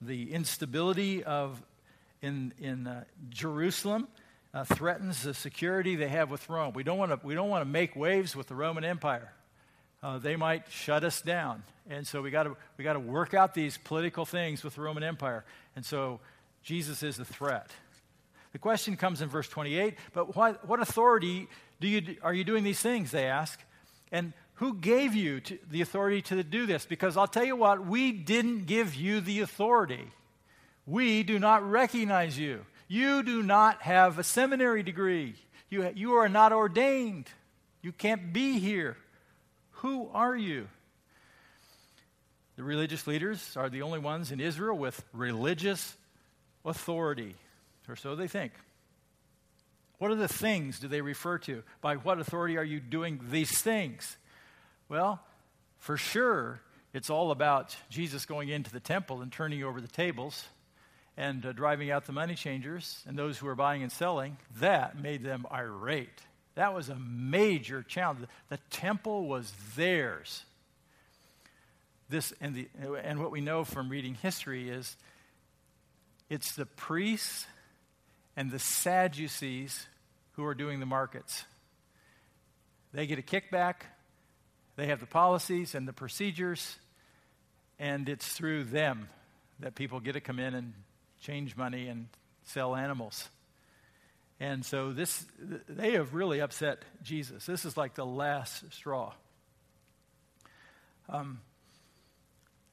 The 0.00 0.32
instability 0.32 1.24
of 1.24 1.60
in, 2.22 2.52
in 2.58 2.86
uh, 2.86 3.04
Jerusalem 3.30 4.08
uh, 4.52 4.64
threatens 4.64 5.22
the 5.22 5.34
security 5.34 5.96
they 5.96 6.08
have 6.08 6.30
with 6.30 6.48
Rome. 6.48 6.72
We 6.74 6.82
don't 6.82 6.98
want 6.98 7.20
to 7.20 7.64
make 7.64 7.96
waves 7.96 8.36
with 8.36 8.46
the 8.46 8.54
Roman 8.54 8.84
Empire. 8.84 9.32
Uh, 10.02 10.18
they 10.18 10.36
might 10.36 10.64
shut 10.70 11.04
us 11.04 11.20
down, 11.20 11.62
and 11.88 12.06
so 12.06 12.22
we 12.22 12.30
got 12.30 12.44
to 12.44 12.56
we 12.78 12.84
got 12.84 12.94
to 12.94 13.00
work 13.00 13.34
out 13.34 13.52
these 13.52 13.76
political 13.76 14.24
things 14.24 14.64
with 14.64 14.76
the 14.76 14.80
Roman 14.80 15.02
Empire. 15.02 15.44
And 15.76 15.84
so 15.84 16.20
Jesus 16.62 17.02
is 17.02 17.18
a 17.18 17.24
threat. 17.24 17.70
The 18.52 18.58
question 18.58 18.96
comes 18.96 19.22
in 19.22 19.28
verse 19.28 19.48
28 19.48 19.94
but 20.12 20.34
what, 20.36 20.66
what 20.66 20.80
authority 20.80 21.48
do 21.80 21.88
you, 21.88 22.16
are 22.22 22.34
you 22.34 22.44
doing 22.44 22.64
these 22.64 22.80
things? 22.80 23.10
They 23.10 23.26
ask. 23.26 23.58
And 24.12 24.32
who 24.54 24.74
gave 24.74 25.14
you 25.14 25.40
to, 25.40 25.58
the 25.70 25.80
authority 25.80 26.20
to 26.22 26.42
do 26.42 26.66
this? 26.66 26.84
Because 26.84 27.16
I'll 27.16 27.26
tell 27.26 27.44
you 27.44 27.56
what, 27.56 27.86
we 27.86 28.12
didn't 28.12 28.66
give 28.66 28.94
you 28.94 29.20
the 29.20 29.40
authority. 29.40 30.10
We 30.86 31.22
do 31.22 31.38
not 31.38 31.68
recognize 31.68 32.38
you. 32.38 32.66
You 32.88 33.22
do 33.22 33.42
not 33.42 33.82
have 33.82 34.18
a 34.18 34.24
seminary 34.24 34.82
degree. 34.82 35.34
You, 35.70 35.90
you 35.94 36.14
are 36.14 36.28
not 36.28 36.52
ordained. 36.52 37.28
You 37.80 37.92
can't 37.92 38.32
be 38.32 38.58
here. 38.58 38.96
Who 39.70 40.10
are 40.12 40.36
you? 40.36 40.68
The 42.56 42.64
religious 42.64 43.06
leaders 43.06 43.56
are 43.56 43.70
the 43.70 43.82
only 43.82 44.00
ones 44.00 44.32
in 44.32 44.40
Israel 44.40 44.76
with 44.76 45.02
religious 45.14 45.96
authority 46.64 47.36
or 47.90 47.96
so 47.96 48.14
they 48.14 48.28
think. 48.28 48.52
What 49.98 50.10
are 50.10 50.16
the 50.16 50.28
things 50.28 50.78
do 50.78 50.88
they 50.88 51.02
refer 51.02 51.38
to? 51.38 51.62
By 51.82 51.96
what 51.96 52.18
authority 52.18 52.56
are 52.56 52.64
you 52.64 52.80
doing 52.80 53.20
these 53.30 53.60
things? 53.60 54.16
Well, 54.88 55.20
for 55.78 55.96
sure, 55.96 56.60
it's 56.94 57.10
all 57.10 57.30
about 57.30 57.76
Jesus 57.90 58.24
going 58.24 58.48
into 58.48 58.72
the 58.72 58.80
temple 58.80 59.20
and 59.20 59.30
turning 59.30 59.62
over 59.62 59.80
the 59.80 59.88
tables 59.88 60.44
and 61.16 61.44
uh, 61.44 61.52
driving 61.52 61.90
out 61.90 62.06
the 62.06 62.12
money 62.12 62.34
changers 62.34 63.02
and 63.06 63.18
those 63.18 63.36
who 63.38 63.46
were 63.46 63.54
buying 63.54 63.82
and 63.82 63.92
selling. 63.92 64.38
That 64.58 65.00
made 65.00 65.22
them 65.22 65.46
irate. 65.52 66.22
That 66.54 66.74
was 66.74 66.88
a 66.88 66.96
major 66.96 67.82
challenge. 67.82 68.26
The 68.48 68.58
temple 68.70 69.26
was 69.28 69.52
theirs. 69.76 70.44
This 72.08 72.32
and, 72.40 72.54
the, 72.54 72.68
and 73.04 73.20
what 73.20 73.30
we 73.30 73.40
know 73.40 73.64
from 73.64 73.88
reading 73.88 74.14
history 74.14 74.68
is 74.68 74.96
it's 76.28 76.54
the 76.54 76.66
priests 76.66 77.46
and 78.36 78.50
the 78.50 78.58
Sadducees 78.58 79.86
who 80.32 80.44
are 80.44 80.54
doing 80.54 80.80
the 80.80 80.86
markets. 80.86 81.44
They 82.92 83.06
get 83.06 83.18
a 83.18 83.22
kickback, 83.22 83.82
they 84.76 84.86
have 84.86 85.00
the 85.00 85.06
policies 85.06 85.74
and 85.74 85.86
the 85.86 85.92
procedures, 85.92 86.78
and 87.78 88.08
it's 88.08 88.26
through 88.28 88.64
them 88.64 89.08
that 89.60 89.74
people 89.74 90.00
get 90.00 90.12
to 90.12 90.20
come 90.20 90.38
in 90.38 90.54
and 90.54 90.72
change 91.20 91.56
money 91.56 91.88
and 91.88 92.08
sell 92.44 92.74
animals. 92.74 93.28
And 94.40 94.64
so 94.64 94.92
this 94.92 95.26
they 95.68 95.92
have 95.92 96.14
really 96.14 96.40
upset 96.40 96.82
Jesus. 97.02 97.44
This 97.44 97.66
is 97.66 97.76
like 97.76 97.94
the 97.94 98.06
last 98.06 98.72
straw. 98.72 99.12
Um, 101.10 101.40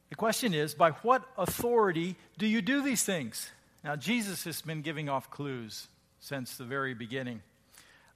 the 0.10 0.15
question 0.15 0.54
is, 0.54 0.74
by 0.74 0.91
what 0.91 1.24
authority 1.38 2.15
do 2.38 2.48
you 2.48 2.62
do 2.62 2.82
these 2.82 3.04
things? 3.04 3.52
Now, 3.88 3.95
Jesus 3.95 4.43
has 4.43 4.62
been 4.62 4.82
giving 4.82 5.08
off 5.08 5.32
clues 5.32 5.88
since 6.19 6.58
the 6.58 6.65
very 6.65 6.93
beginning. 6.93 7.41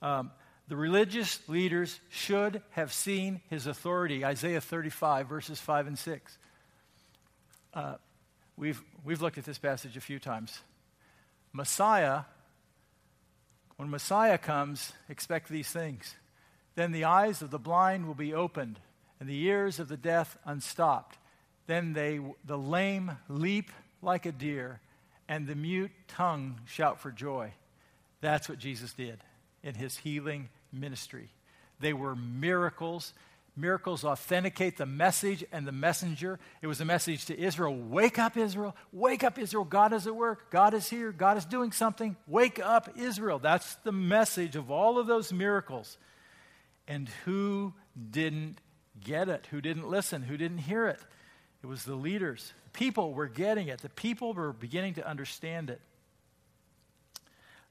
Um, 0.01 0.31
the 0.67 0.75
religious 0.75 1.39
leaders 1.47 1.97
should 2.09 2.61
have 2.71 2.91
seen 2.91 3.39
his 3.49 3.67
authority. 3.67 4.25
Isaiah 4.25 4.59
35, 4.59 5.29
verses 5.29 5.61
5 5.61 5.87
and 5.87 5.97
6. 5.97 6.37
Uh, 7.73 7.95
we've, 8.57 8.83
we've 9.05 9.21
looked 9.21 9.37
at 9.37 9.45
this 9.45 9.59
passage 9.59 9.95
a 9.95 10.01
few 10.01 10.19
times. 10.19 10.59
Messiah, 11.53 12.23
when 13.77 13.89
Messiah 13.89 14.37
comes, 14.37 14.91
expect 15.07 15.47
these 15.47 15.69
things. 15.69 16.15
Then 16.75 16.91
the 16.91 17.05
eyes 17.05 17.41
of 17.41 17.49
the 17.49 17.57
blind 17.59 18.07
will 18.07 18.13
be 18.13 18.33
opened, 18.33 18.77
and 19.21 19.29
the 19.29 19.41
ears 19.43 19.79
of 19.79 19.87
the 19.87 19.95
deaf 19.95 20.37
unstopped. 20.43 21.17
Then 21.67 21.93
they, 21.93 22.19
the 22.43 22.57
lame 22.57 23.13
leap 23.29 23.71
like 24.01 24.25
a 24.25 24.33
deer 24.33 24.81
and 25.31 25.47
the 25.47 25.55
mute 25.55 25.91
tongue 26.09 26.59
shout 26.65 26.99
for 26.99 27.09
joy. 27.09 27.53
That's 28.19 28.49
what 28.49 28.59
Jesus 28.59 28.91
did 28.91 29.17
in 29.63 29.75
his 29.75 29.95
healing 29.95 30.49
ministry. 30.73 31.29
They 31.79 31.93
were 31.93 32.17
miracles. 32.17 33.13
Miracles 33.55 34.03
authenticate 34.03 34.77
the 34.77 34.85
message 34.85 35.45
and 35.53 35.65
the 35.65 35.71
messenger. 35.71 36.37
It 36.61 36.67
was 36.67 36.81
a 36.81 36.85
message 36.85 37.27
to 37.27 37.39
Israel 37.39 37.73
Wake 37.73 38.19
up, 38.19 38.35
Israel. 38.35 38.75
Wake 38.91 39.23
up, 39.23 39.39
Israel. 39.39 39.63
God 39.63 39.93
is 39.93 40.05
at 40.05 40.17
work. 40.17 40.51
God 40.51 40.73
is 40.73 40.89
here. 40.89 41.13
God 41.13 41.37
is 41.37 41.45
doing 41.45 41.71
something. 41.71 42.17
Wake 42.27 42.59
up, 42.59 42.89
Israel. 42.97 43.39
That's 43.39 43.75
the 43.85 43.93
message 43.93 44.57
of 44.57 44.69
all 44.69 44.99
of 44.99 45.07
those 45.07 45.31
miracles. 45.31 45.97
And 46.89 47.07
who 47.23 47.73
didn't 48.11 48.57
get 49.01 49.29
it? 49.29 49.47
Who 49.51 49.61
didn't 49.61 49.87
listen? 49.87 50.23
Who 50.23 50.35
didn't 50.35 50.57
hear 50.57 50.87
it? 50.87 50.99
It 51.63 51.67
was 51.67 51.83
the 51.83 51.95
leaders 51.95 52.53
people 52.73 53.13
were 53.13 53.27
getting 53.27 53.67
it, 53.67 53.81
the 53.81 53.89
people 53.89 54.33
were 54.33 54.53
beginning 54.53 54.95
to 54.95 55.07
understand 55.07 55.69
it. 55.69 55.81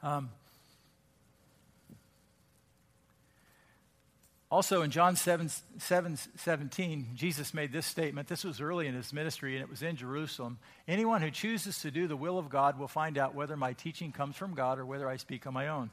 Um, 0.03 0.31
also, 4.51 4.83
in 4.83 4.91
John 4.91 5.15
7, 5.15 5.49
7 5.79 6.19
17, 6.37 7.09
Jesus 7.15 7.55
made 7.55 7.73
this 7.73 7.87
statement. 7.87 8.27
This 8.27 8.43
was 8.43 8.61
early 8.61 8.89
in 8.89 8.95
his 8.95 9.13
ministry, 9.13 9.55
and 9.55 9.63
it 9.63 9.71
was 9.71 9.83
in 9.83 9.97
Jerusalem. 9.97 10.59
Anyone 10.89 11.23
who 11.23 11.31
chooses 11.31 11.79
to 11.83 11.91
do 11.91 12.09
the 12.09 12.17
will 12.17 12.39
of 12.39 12.49
God 12.49 12.79
will 12.79 12.89
find 12.89 13.17
out 13.17 13.35
whether 13.35 13.57
my 13.57 13.75
teaching 13.75 14.11
comes 14.11 14.37
from 14.37 14.55
God 14.55 14.79
or 14.79 14.87
whether 14.87 15.09
I 15.09 15.19
speak 15.19 15.47
on 15.47 15.55
my 15.55 15.69
own. 15.69 15.91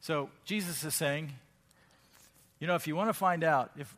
So, 0.00 0.30
Jesus 0.44 0.82
is 0.82 0.94
saying, 0.94 1.32
you 2.58 2.66
know, 2.66 2.74
if 2.74 2.86
you 2.86 2.96
want 2.96 3.08
to 3.10 3.14
find 3.14 3.44
out 3.44 3.70
if, 3.76 3.94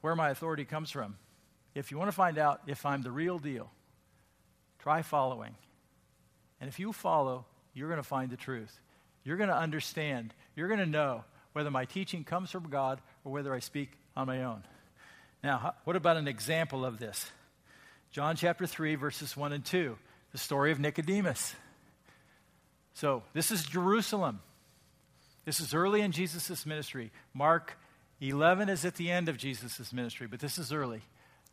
where 0.00 0.16
my 0.16 0.30
authority 0.30 0.64
comes 0.64 0.90
from, 0.90 1.16
if 1.76 1.90
you 1.90 1.98
want 1.98 2.08
to 2.08 2.16
find 2.16 2.38
out 2.38 2.62
if 2.66 2.86
I'm 2.86 3.02
the 3.02 3.10
real 3.10 3.38
deal, 3.38 3.70
try 4.78 5.02
following. 5.02 5.54
And 6.60 6.68
if 6.68 6.78
you 6.78 6.92
follow, 6.92 7.44
you're 7.74 7.88
going 7.88 8.02
to 8.02 8.08
find 8.08 8.30
the 8.30 8.36
truth. 8.36 8.80
You're 9.24 9.36
going 9.36 9.50
to 9.50 9.56
understand. 9.56 10.32
You're 10.54 10.68
going 10.68 10.80
to 10.80 10.86
know 10.86 11.24
whether 11.52 11.70
my 11.70 11.84
teaching 11.84 12.24
comes 12.24 12.50
from 12.50 12.70
God 12.70 13.00
or 13.24 13.32
whether 13.32 13.54
I 13.54 13.58
speak 13.58 13.90
on 14.16 14.26
my 14.26 14.44
own. 14.44 14.62
Now, 15.44 15.74
what 15.84 15.96
about 15.96 16.16
an 16.16 16.28
example 16.28 16.84
of 16.84 16.98
this? 16.98 17.30
John 18.10 18.36
chapter 18.36 18.66
3, 18.66 18.94
verses 18.94 19.36
1 19.36 19.52
and 19.52 19.64
2, 19.64 19.98
the 20.32 20.38
story 20.38 20.72
of 20.72 20.80
Nicodemus. 20.80 21.54
So, 22.94 23.22
this 23.34 23.50
is 23.50 23.64
Jerusalem. 23.64 24.40
This 25.44 25.60
is 25.60 25.74
early 25.74 26.00
in 26.00 26.12
Jesus' 26.12 26.64
ministry. 26.64 27.12
Mark 27.34 27.78
11 28.22 28.70
is 28.70 28.86
at 28.86 28.94
the 28.94 29.10
end 29.10 29.28
of 29.28 29.36
Jesus' 29.36 29.92
ministry, 29.92 30.26
but 30.26 30.40
this 30.40 30.56
is 30.56 30.72
early. 30.72 31.02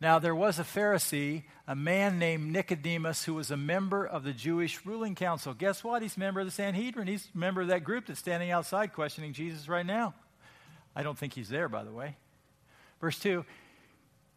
Now, 0.03 0.19
there 0.19 0.35
was 0.35 0.59
a 0.59 0.63
Pharisee, 0.63 1.43
a 1.65 1.77
man 1.77 2.19
named 2.19 2.51
Nicodemus, 2.51 3.23
who 3.23 3.35
was 3.35 3.51
a 3.51 3.55
member 3.55 4.05
of 4.05 4.25
the 4.25 4.33
Jewish 4.33 4.85
ruling 4.85 5.15
council. 5.15 5.53
Guess 5.53 5.81
what? 5.81 6.01
He's 6.01 6.17
a 6.17 6.19
member 6.19 6.41
of 6.41 6.45
the 6.45 6.51
Sanhedrin. 6.51 7.07
He's 7.07 7.29
a 7.33 7.37
member 7.37 7.61
of 7.61 7.69
that 7.69 7.85
group 7.85 8.07
that's 8.07 8.19
standing 8.19 8.51
outside 8.51 8.91
questioning 8.91 9.31
Jesus 9.31 9.69
right 9.69 9.85
now. 9.85 10.13
I 10.93 11.03
don't 11.03 11.17
think 11.17 11.31
he's 11.31 11.47
there, 11.47 11.69
by 11.69 11.85
the 11.85 11.93
way. 11.93 12.17
Verse 12.99 13.17
2 13.17 13.45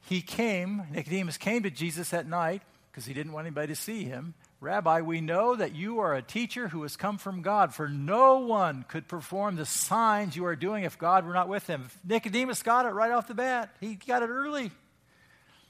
He 0.03 0.23
came, 0.23 0.85
Nicodemus 0.93 1.37
came 1.37 1.65
to 1.65 1.71
Jesus 1.71 2.15
at 2.15 2.29
night 2.29 2.63
because 2.93 3.05
he 3.05 3.13
didn't 3.13 3.33
want 3.33 3.49
anybody 3.49 3.67
to 3.67 3.75
see 3.75 4.05
him. 4.05 4.35
Rabbi, 4.61 5.01
we 5.01 5.21
know 5.21 5.57
that 5.57 5.75
you 5.75 5.99
are 5.99 6.15
a 6.15 6.23
teacher 6.23 6.69
who 6.69 6.83
has 6.83 6.97
come 6.97 7.19
from 7.19 7.43
God, 7.43 7.75
for 7.75 7.89
no 7.89 8.39
one 8.39 8.85
could 8.87 9.09
perform 9.09 9.57
the 9.57 9.67
signs 9.67 10.37
you 10.37 10.47
are 10.47 10.55
doing 10.55 10.85
if 10.85 10.97
God 10.97 11.27
were 11.27 11.35
not 11.35 11.49
with 11.49 11.67
him. 11.67 11.89
Nicodemus 12.05 12.63
got 12.63 12.87
it 12.87 12.91
right 12.91 13.11
off 13.11 13.27
the 13.27 13.35
bat. 13.35 13.75
He 13.81 13.97
got 13.97 14.23
it 14.23 14.29
early. 14.29 14.71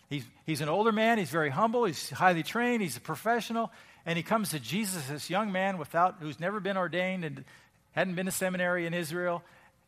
He's, 0.09 0.25
he's 0.45 0.61
an 0.61 0.69
older 0.69 0.93
man. 0.93 1.19
He's 1.19 1.31
very 1.31 1.51
humble. 1.51 1.85
He's 1.85 2.11
highly 2.11 2.43
trained. 2.43 2.83
He's 2.83 2.97
a 2.97 3.01
professional. 3.01 3.73
And 4.05 4.17
he 4.17 4.23
comes 4.23 4.51
to 4.51 4.61
Jesus, 4.61 5.07
this 5.09 5.29
young 5.31 5.51
man 5.51 5.79
without, 5.79 6.17
who's 6.21 6.39
never 6.39 6.61
been 6.61 6.77
ordained 6.77 7.25
and 7.25 7.45
hadn't 7.93 8.15
been 8.15 8.27
to 8.27 8.33
seminary 8.33 8.87
in 8.87 8.95
Israel. 8.95 9.43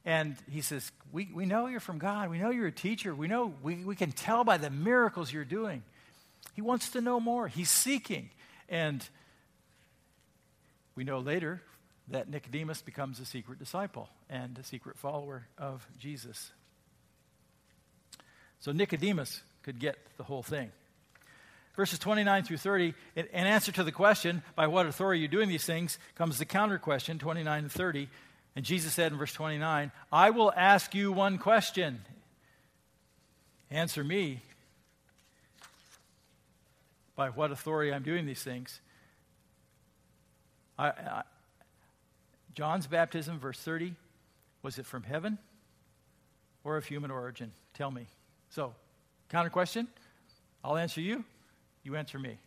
And 0.05 0.37
he 0.51 0.61
says, 0.61 0.91
we, 1.13 1.29
we 1.33 1.47
know 1.47 1.67
you're 1.67 1.81
from 1.81 1.99
God. 1.99 2.31
We 2.31 2.39
know 2.39 2.51
you're 2.51 2.67
a 2.67 2.73
teacher. 2.73 3.15
We 3.15 3.29
know, 3.29 3.55
we, 3.63 3.77
we 3.77 3.95
can 3.95 4.11
tell 4.11 4.43
by 4.43 4.57
the 4.57 4.71
miracles 4.71 5.33
you're 5.33 5.45
doing. 5.45 5.83
He 6.55 6.63
wants 6.63 6.91
to 6.91 7.01
know 7.01 7.21
more. 7.21 7.47
He's 7.47 7.71
seeking. 7.71 8.31
And 8.69 9.07
we 10.97 11.05
know 11.05 11.21
later 11.21 11.63
that 12.09 12.29
Nicodemus 12.29 12.83
becomes 12.83 13.21
a 13.21 13.25
secret 13.25 13.59
disciple 13.59 14.09
and 14.29 14.59
a 14.59 14.65
secret 14.65 14.99
follower 14.99 15.47
of 15.59 15.87
Jesus. 15.99 16.51
So 18.61 18.73
Nicodemus 18.73 19.43
could 19.69 19.79
get 19.79 19.99
the 20.17 20.25
whole 20.25 20.43
thing. 20.43 20.73
Verses 21.77 21.99
29 21.99 22.45
through 22.45 22.57
30, 22.57 22.95
in, 23.17 23.27
answer 23.35 23.71
to 23.71 23.85
the 23.85 23.93
question, 23.93 24.43
by 24.57 24.67
what 24.67 24.87
authority 24.87 25.21
are 25.21 25.23
you 25.25 25.29
doing 25.29 25.51
these 25.51 25.67
things, 25.67 25.99
comes 26.15 26.39
the 26.39 26.47
counter 26.47 26.79
question, 26.79 27.19
29 27.19 27.65
and 27.65 27.71
30. 27.71 28.09
And 28.57 28.65
Jesus 28.65 28.95
said 28.95 29.13
in 29.13 29.19
verse 29.19 29.35
29, 29.35 29.93
I 30.11 30.31
will 30.31 30.51
ask 30.57 30.95
you 30.95 31.13
one 31.13 31.37
question. 31.37 32.01
Answer 33.71 34.03
me 34.03 34.41
by 37.15 37.29
what 37.29 37.53
authority 37.53 37.93
I'm 37.93 38.03
doing 38.03 38.25
these 38.25 38.43
things. 38.43 38.81
I, 40.79 40.89
I, 40.89 41.23
John's 42.55 42.87
baptism, 42.87 43.39
verse 43.39 43.61
30, 43.61 43.95
was 44.63 44.79
it 44.79 44.87
from 44.87 45.03
heaven 45.03 45.37
or 46.65 46.79
of 46.79 46.87
human 46.87 47.11
origin? 47.11 47.53
Tell 47.75 47.91
me. 47.91 48.07
So, 48.49 48.73
counter 49.29 49.51
question 49.51 49.88
I'll 50.64 50.77
answer 50.77 51.01
you, 51.01 51.25
you 51.83 51.97
answer 51.97 52.19
me. 52.19 52.38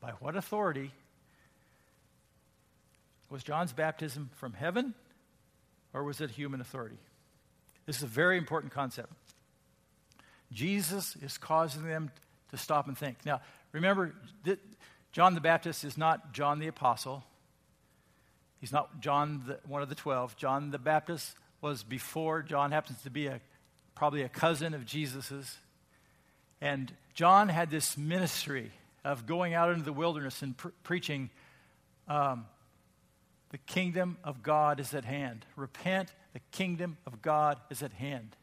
By 0.00 0.10
what 0.20 0.36
authority 0.36 0.90
was 3.30 3.42
John's 3.42 3.72
baptism 3.72 4.30
from 4.34 4.52
heaven 4.52 4.94
or 5.92 6.04
was 6.04 6.20
it 6.20 6.30
human 6.30 6.60
authority? 6.60 6.98
This 7.86 7.98
is 7.98 8.02
a 8.02 8.06
very 8.06 8.36
important 8.36 8.72
concept. 8.72 9.12
Jesus 10.52 11.16
is 11.16 11.38
causing 11.38 11.84
them 11.86 12.10
to 12.50 12.56
stop 12.56 12.86
and 12.86 12.96
think. 12.96 13.18
Now, 13.24 13.40
Remember, 13.74 14.14
John 15.10 15.34
the 15.34 15.40
Baptist 15.40 15.82
is 15.82 15.98
not 15.98 16.32
John 16.32 16.60
the 16.60 16.68
Apostle. 16.68 17.24
He's 18.60 18.70
not 18.70 19.00
John, 19.00 19.42
the, 19.48 19.58
one 19.66 19.82
of 19.82 19.88
the 19.88 19.96
twelve. 19.96 20.36
John 20.36 20.70
the 20.70 20.78
Baptist 20.78 21.34
was 21.60 21.82
before. 21.82 22.42
John 22.42 22.70
happens 22.70 23.02
to 23.02 23.10
be 23.10 23.26
a, 23.26 23.40
probably 23.96 24.22
a 24.22 24.28
cousin 24.28 24.74
of 24.74 24.86
Jesus's. 24.86 25.56
And 26.64 26.92
John 27.12 27.48
had 27.48 27.70
this 27.70 27.96
ministry 27.96 28.72
of 29.04 29.26
going 29.26 29.54
out 29.54 29.70
into 29.70 29.84
the 29.84 29.92
wilderness 29.92 30.42
and 30.42 30.56
pre- 30.56 30.72
preaching 30.82 31.30
um, 32.08 32.46
the 33.50 33.58
kingdom 33.58 34.16
of 34.24 34.42
God 34.42 34.80
is 34.80 34.94
at 34.94 35.04
hand. 35.04 35.44
Repent, 35.56 36.12
the 36.32 36.40
kingdom 36.50 36.96
of 37.06 37.22
God 37.22 37.60
is 37.70 37.82
at 37.82 37.92
hand 37.92 38.34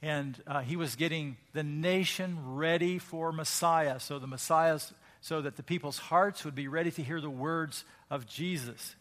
and 0.00 0.40
uh, 0.46 0.60
he 0.60 0.76
was 0.76 0.94
getting 0.96 1.36
the 1.52 1.62
nation 1.62 2.38
ready 2.54 2.98
for 2.98 3.32
Messiah. 3.32 3.98
So 3.98 4.18
the 4.18 4.26
Messiah's, 4.26 4.92
so 5.20 5.42
that 5.42 5.56
the 5.56 5.62
people's 5.62 5.98
hearts 5.98 6.44
would 6.44 6.54
be 6.54 6.68
ready 6.68 6.90
to 6.92 7.02
hear 7.02 7.20
the 7.20 7.30
words 7.30 7.84
of 8.08 8.26
Jesus. 8.26 8.94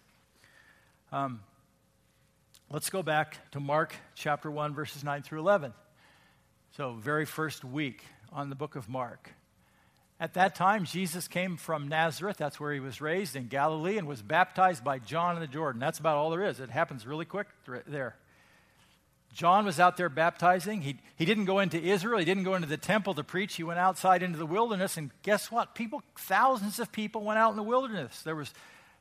Um, 1.11 1.41
let's 2.71 2.89
go 2.89 3.03
back 3.03 3.51
to 3.51 3.59
Mark 3.59 3.95
chapter 4.15 4.49
1, 4.49 4.73
verses 4.73 5.03
9 5.03 5.21
through 5.21 5.39
11. 5.39 5.73
So, 6.75 6.93
very 6.93 7.25
first 7.25 7.63
week 7.63 8.03
on 8.31 8.49
the 8.49 8.55
book 8.55 8.75
of 8.75 8.87
Mark. 8.87 9.31
At 10.19 10.33
that 10.33 10.55
time, 10.55 10.85
Jesus 10.85 11.27
came 11.27 11.57
from 11.57 11.87
Nazareth, 11.87 12.37
that's 12.37 12.59
where 12.59 12.73
he 12.73 12.79
was 12.79 13.01
raised 13.01 13.35
in 13.35 13.47
Galilee, 13.47 13.97
and 13.97 14.07
was 14.07 14.21
baptized 14.21 14.83
by 14.83 14.99
John 14.99 15.35
in 15.35 15.41
the 15.41 15.47
Jordan. 15.47 15.79
That's 15.79 15.99
about 15.99 16.17
all 16.17 16.31
there 16.31 16.43
is. 16.43 16.59
It 16.59 16.69
happens 16.69 17.05
really 17.05 17.25
quick 17.25 17.47
there. 17.87 18.15
John 19.33 19.65
was 19.65 19.79
out 19.79 19.97
there 19.97 20.09
baptizing. 20.09 20.81
He, 20.81 20.97
he 21.15 21.25
didn't 21.25 21.45
go 21.45 21.59
into 21.59 21.79
Israel. 21.79 22.17
He 22.17 22.25
didn't 22.25 22.43
go 22.43 22.55
into 22.55 22.67
the 22.67 22.77
temple 22.77 23.13
to 23.13 23.23
preach. 23.23 23.55
He 23.55 23.63
went 23.63 23.77
outside 23.77 24.23
into 24.23 24.39
the 24.39 24.47
wilderness. 24.47 24.97
And 24.97 25.11
guess 25.21 25.51
what? 25.51 25.75
People, 25.75 26.01
thousands 26.17 26.79
of 26.79 26.91
people 26.91 27.21
went 27.21 27.37
out 27.37 27.51
in 27.51 27.55
the 27.55 27.61
wilderness. 27.61 28.23
There, 28.23 28.35
was, 28.35 28.51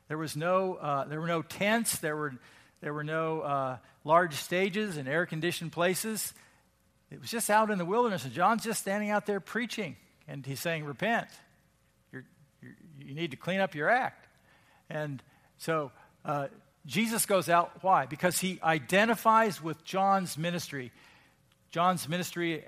there, 0.09 0.17
was 0.17 0.35
no, 0.35 0.75
uh, 0.75 1.05
there 1.05 1.19
were 1.19 1.27
no 1.27 1.41
tents. 1.41 1.97
There 1.97 2.15
were, 2.15 2.33
there 2.81 2.93
were 2.93 3.03
no 3.03 3.41
uh, 3.41 3.77
large 4.03 4.35
stages 4.35 4.97
and 4.97 5.07
air 5.07 5.25
conditioned 5.25 5.71
places. 5.71 6.35
It 7.09 7.21
was 7.21 7.29
just 7.29 7.49
out 7.49 7.69
in 7.69 7.77
the 7.77 7.85
wilderness. 7.85 8.25
And 8.25 8.33
John's 8.33 8.63
just 8.63 8.81
standing 8.81 9.09
out 9.09 9.25
there 9.25 9.39
preaching. 9.39 9.95
And 10.27 10.45
he's 10.45 10.59
saying, 10.59 10.85
Repent. 10.85 11.27
You're, 12.11 12.25
you're, 12.61 12.75
you 12.99 13.15
need 13.15 13.31
to 13.31 13.37
clean 13.37 13.59
up 13.59 13.75
your 13.75 13.89
act. 13.89 14.27
And 14.89 15.21
so 15.57 15.91
uh, 16.25 16.47
Jesus 16.85 17.25
goes 17.25 17.49
out. 17.49 17.71
Why? 17.81 18.05
Because 18.05 18.39
he 18.39 18.59
identifies 18.63 19.61
with 19.61 19.83
John's 19.83 20.37
ministry. 20.37 20.91
John's 21.71 22.07
ministry 22.07 22.63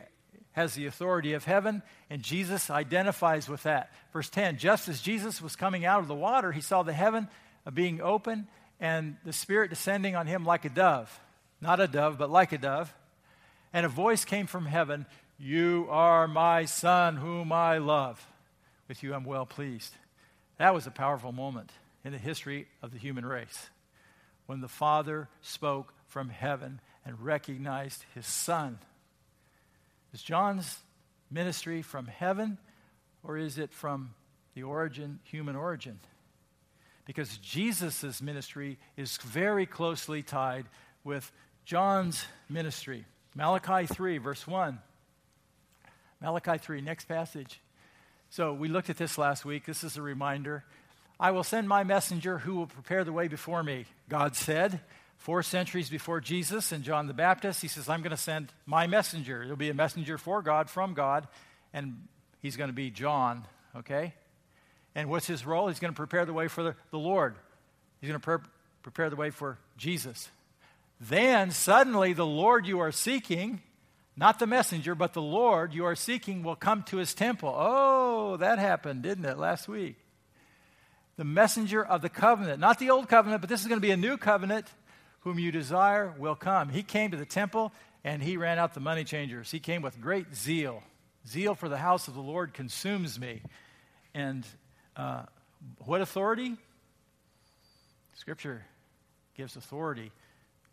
has 0.51 0.73
the 0.73 0.87
authority 0.87 1.33
of 1.33 1.45
heaven, 1.45 1.81
and 2.09 2.21
Jesus 2.21 2.69
identifies 2.69 3.47
with 3.47 3.63
that. 3.63 3.91
Verse 4.11 4.29
10 4.29 4.57
Just 4.57 4.89
as 4.89 5.01
Jesus 5.01 5.41
was 5.41 5.55
coming 5.55 5.85
out 5.85 6.01
of 6.01 6.07
the 6.07 6.15
water, 6.15 6.51
he 6.51 6.61
saw 6.61 6.83
the 6.83 6.93
heaven 6.93 7.27
being 7.73 8.01
open 8.01 8.47
and 8.79 9.17
the 9.25 9.33
Spirit 9.33 9.69
descending 9.69 10.15
on 10.15 10.27
him 10.27 10.45
like 10.45 10.65
a 10.65 10.69
dove. 10.69 11.19
Not 11.61 11.79
a 11.79 11.87
dove, 11.87 12.17
but 12.17 12.29
like 12.29 12.51
a 12.51 12.57
dove. 12.57 12.93
And 13.73 13.85
a 13.85 13.89
voice 13.89 14.25
came 14.25 14.47
from 14.47 14.65
heaven 14.65 15.05
You 15.37 15.87
are 15.89 16.27
my 16.27 16.65
Son, 16.65 17.17
whom 17.17 17.51
I 17.51 17.77
love. 17.77 18.25
With 18.87 19.03
you 19.03 19.13
I'm 19.13 19.23
well 19.23 19.45
pleased. 19.45 19.93
That 20.57 20.73
was 20.73 20.87
a 20.87 20.91
powerful 20.91 21.31
moment 21.31 21.71
in 22.03 22.11
the 22.11 22.17
history 22.17 22.67
of 22.81 22.91
the 22.91 22.97
human 22.97 23.25
race 23.25 23.69
when 24.45 24.61
the 24.61 24.67
Father 24.67 25.29
spoke 25.41 25.93
from 26.07 26.29
heaven 26.29 26.81
and 27.05 27.23
recognized 27.23 28.03
his 28.15 28.25
Son. 28.25 28.79
Is 30.13 30.23
John's 30.23 30.79
ministry 31.29 31.81
from 31.81 32.07
heaven 32.07 32.57
or 33.23 33.37
is 33.37 33.57
it 33.57 33.71
from 33.71 34.15
the 34.55 34.63
origin, 34.63 35.19
human 35.23 35.55
origin? 35.55 35.99
Because 37.05 37.37
Jesus' 37.37 38.21
ministry 38.21 38.77
is 38.97 39.17
very 39.17 39.65
closely 39.65 40.23
tied 40.23 40.65
with 41.03 41.31
John's 41.63 42.25
ministry. 42.49 43.05
Malachi 43.35 43.85
3, 43.85 44.17
verse 44.17 44.47
1. 44.47 44.79
Malachi 46.21 46.57
3, 46.57 46.81
next 46.81 47.05
passage. 47.05 47.61
So 48.29 48.53
we 48.53 48.67
looked 48.67 48.89
at 48.89 48.97
this 48.97 49.17
last 49.17 49.45
week. 49.45 49.65
This 49.65 49.83
is 49.83 49.97
a 49.97 50.01
reminder. 50.01 50.63
I 51.19 51.31
will 51.31 51.43
send 51.43 51.67
my 51.67 51.83
messenger 51.83 52.37
who 52.39 52.55
will 52.55 52.67
prepare 52.67 53.03
the 53.03 53.11
way 53.11 53.27
before 53.27 53.63
me, 53.63 53.85
God 54.07 54.35
said. 54.35 54.79
Four 55.17 55.43
centuries 55.43 55.89
before 55.89 56.21
Jesus 56.21 56.71
and 56.71 56.83
John 56.83 57.07
the 57.07 57.13
Baptist, 57.13 57.61
he 57.61 57.67
says, 57.67 57.89
I'm 57.89 58.01
going 58.01 58.11
to 58.11 58.17
send 58.17 58.53
my 58.65 58.87
messenger. 58.87 59.39
There'll 59.41 59.57
be 59.57 59.69
a 59.69 59.73
messenger 59.73 60.17
for 60.17 60.41
God, 60.41 60.69
from 60.69 60.93
God, 60.93 61.27
and 61.73 62.07
he's 62.41 62.55
going 62.55 62.69
to 62.69 62.75
be 62.75 62.89
John, 62.89 63.43
okay? 63.75 64.13
And 64.95 65.09
what's 65.09 65.27
his 65.27 65.45
role? 65.45 65.67
He's 65.67 65.79
going 65.79 65.93
to 65.93 65.97
prepare 65.97 66.25
the 66.25 66.31
way 66.31 66.47
for 66.47 66.63
the, 66.63 66.75
the 66.91 66.97
Lord. 66.97 67.35
He's 67.99 68.09
going 68.09 68.19
to 68.19 68.23
pre- 68.23 68.49
prepare 68.81 69.09
the 69.09 69.17
way 69.17 69.29
for 69.29 69.57
Jesus. 69.77 70.29
Then 70.99 71.51
suddenly 71.51 72.13
the 72.13 72.25
Lord 72.25 72.67
you 72.67 72.79
are 72.79 72.91
seeking, 72.91 73.61
not 74.17 74.39
the 74.39 74.47
messenger, 74.47 74.95
but 74.95 75.13
the 75.13 75.21
Lord 75.21 75.73
you 75.73 75.85
are 75.85 75.95
seeking 75.95 76.43
will 76.43 76.55
come 76.55 76.83
to 76.83 76.97
his 76.97 77.13
temple. 77.13 77.53
Oh, 77.55 78.37
that 78.37 78.59
happened, 78.59 79.01
didn't 79.01 79.25
it, 79.25 79.37
last 79.37 79.67
week? 79.67 79.97
the 81.19 81.25
messenger 81.25 81.85
of 81.85 82.01
the 82.01 82.07
covenant. 82.07 82.61
Not 82.61 82.79
the 82.79 82.91
old 82.91 83.09
covenant, 83.09 83.41
but 83.41 83.49
this 83.49 83.59
is 83.59 83.67
going 83.67 83.75
to 83.75 83.85
be 83.85 83.91
a 83.91 83.97
new 83.97 84.15
covenant. 84.15 84.67
Whom 85.23 85.37
you 85.37 85.51
desire 85.51 86.13
will 86.17 86.35
come. 86.35 86.69
He 86.69 86.81
came 86.81 87.11
to 87.11 87.17
the 87.17 87.25
temple 87.25 87.73
and 88.05 88.23
he 88.23 88.37
ran 88.37 88.57
out 88.57 88.73
the 88.73 88.79
money 88.79 89.03
changers. 89.03 89.51
He 89.51 89.59
came 89.59 89.81
with 89.81 89.99
great 89.99 90.33
zeal. 90.33 90.81
Zeal 91.27 91.55
for 91.55 91.67
the 91.67 91.77
house 91.77 92.07
of 92.07 92.13
the 92.13 92.21
Lord 92.21 92.53
consumes 92.53 93.19
me. 93.19 93.41
And 94.13 94.47
uh, 94.95 95.23
what 95.79 95.99
authority? 95.99 96.55
Scripture 98.13 98.63
gives 99.35 99.57
authority 99.57 100.13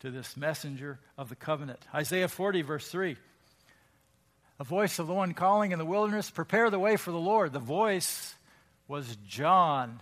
to 0.00 0.10
this 0.10 0.36
messenger 0.36 0.98
of 1.16 1.28
the 1.28 1.36
covenant. 1.36 1.80
Isaiah 1.94 2.28
40, 2.28 2.62
verse 2.62 2.88
3. 2.88 3.16
A 4.58 4.64
voice 4.64 4.98
of 4.98 5.06
the 5.06 5.14
one 5.14 5.34
calling 5.34 5.72
in 5.72 5.78
the 5.78 5.84
wilderness, 5.84 6.30
prepare 6.30 6.70
the 6.70 6.78
way 6.78 6.96
for 6.96 7.10
the 7.10 7.18
Lord. 7.18 7.52
The 7.52 7.58
voice 7.58 8.34
was 8.88 9.16
John. 9.26 10.00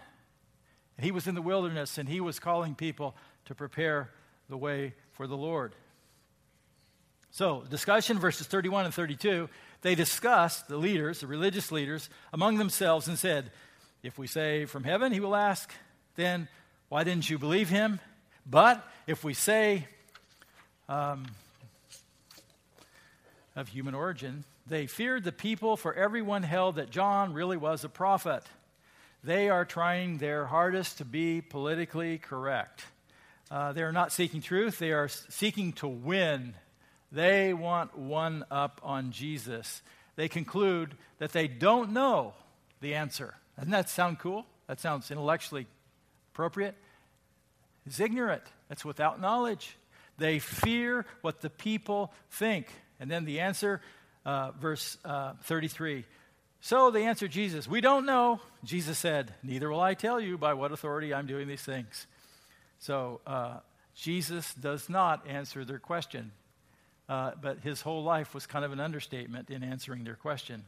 and 0.97 1.05
He 1.05 1.11
was 1.11 1.27
in 1.27 1.35
the 1.35 1.43
wilderness 1.43 1.99
and 1.99 2.09
he 2.09 2.21
was 2.21 2.39
calling 2.39 2.75
people 2.75 3.17
to 3.47 3.55
prepare 3.55 4.11
the 4.49 4.57
way 4.57 4.95
for 5.13 5.27
the 5.27 5.37
Lord. 5.37 5.75
So, 7.31 7.65
discussion 7.69 8.21
verses 8.21 8.47
31 8.47 8.85
and 8.85 8.95
32, 8.95 9.49
they 9.83 9.97
discussed, 9.97 10.69
the 10.69 10.77
leaders, 10.77 11.21
the 11.21 11.27
religious 11.27 11.73
leaders, 11.73 12.09
among 12.33 12.59
themselves 12.59 13.09
and 13.09 13.19
said, 13.19 13.51
If 14.05 14.19
we 14.19 14.29
say 14.29 14.67
from 14.67 14.85
heaven, 14.85 15.13
he 15.13 15.19
will 15.19 15.35
ask, 15.35 15.73
then 16.15 16.47
why 16.89 17.03
didn't 17.03 17.29
you 17.29 17.39
believe 17.39 17.69
him? 17.69 17.99
But 18.47 18.87
if 19.07 19.25
we 19.25 19.35
say 19.35 19.87
um, 20.89 21.27
of 23.57 23.69
human 23.69 23.95
origin, 23.95 24.45
they 24.67 24.87
feared 24.87 25.25
the 25.25 25.33
people, 25.33 25.77
for 25.77 25.95
everyone 25.95 26.43
held 26.43 26.77
that 26.77 26.91
John 26.91 27.33
really 27.33 27.57
was 27.57 27.85
a 27.85 27.89
prophet. 27.89 28.45
They 29.23 29.49
are 29.49 29.65
trying 29.65 30.19
their 30.19 30.47
hardest 30.47 30.99
to 30.99 31.05
be 31.05 31.41
politically 31.41 32.19
correct. 32.19 32.85
Uh, 33.51 33.73
they 33.73 33.83
are 33.83 33.93
not 33.93 34.13
seeking 34.13 34.41
truth, 34.41 34.79
they 34.79 34.93
are 34.93 35.09
seeking 35.09 35.73
to 35.75 35.89
win 35.89 36.55
they 37.15 37.55
want 37.55 37.97
one 37.97 38.45
up 38.51 38.81
on 38.83 39.13
Jesus. 39.13 39.83
They 40.17 40.29
conclude 40.29 40.97
that 41.19 41.33
they 41.33 41.47
don't 41.47 41.93
know 41.93 42.35
the 42.81 42.97
answer. 42.97 43.35
Doesn't 43.57 43.71
that 43.71 43.89
sound 43.89 44.19
cool? 44.19 44.47
That 44.67 44.81
sounds 44.81 45.13
intellectually 45.13 45.69
appropriate. 46.33 46.75
It's 47.87 48.01
ignorant. 48.01 48.43
That's 48.69 48.85
without 48.85 49.21
knowledge. 49.21 49.77
They 50.19 50.39
fear 50.39 51.07
what 51.23 51.41
the 51.41 51.51
people 51.51 52.13
think. 52.31 52.69
And 53.01 53.11
then 53.11 53.25
the 53.25 53.41
answer, 53.41 53.81
uh, 54.25 54.53
verse 54.53 54.97
uh, 55.05 55.35
33. 55.43 56.05
So 56.61 56.91
they 56.91 57.05
answered 57.05 57.31
Jesus, 57.31 57.69
We 57.69 57.81
don't 57.81 58.07
know. 58.07 58.41
Jesus 58.63 58.97
said, 58.97 59.35
Neither 59.43 59.69
will 59.71 59.81
I 59.81 59.95
tell 59.95 60.21
you 60.21 60.39
by 60.39 60.55
what 60.55 60.73
authority 60.73 61.13
I'm 61.13 61.27
doing 61.27 61.47
these 61.47 61.63
things. 61.63 62.07
So 62.79 63.21
uh, 63.27 63.59
Jesus 63.95 64.55
does 64.55 64.89
not 64.89 65.27
answer 65.27 65.65
their 65.65 65.79
question. 65.79 66.33
Uh, 67.09 67.33
but 67.41 67.59
his 67.61 67.83
whole 67.83 68.03
life 68.03 68.33
was 68.33 68.47
kind 68.47 68.65
of 68.65 68.73
an 68.73 68.81
understatement 68.81 69.51
in 69.51 69.63
answering 69.63 70.05
their 70.05 70.15
question. 70.15 70.65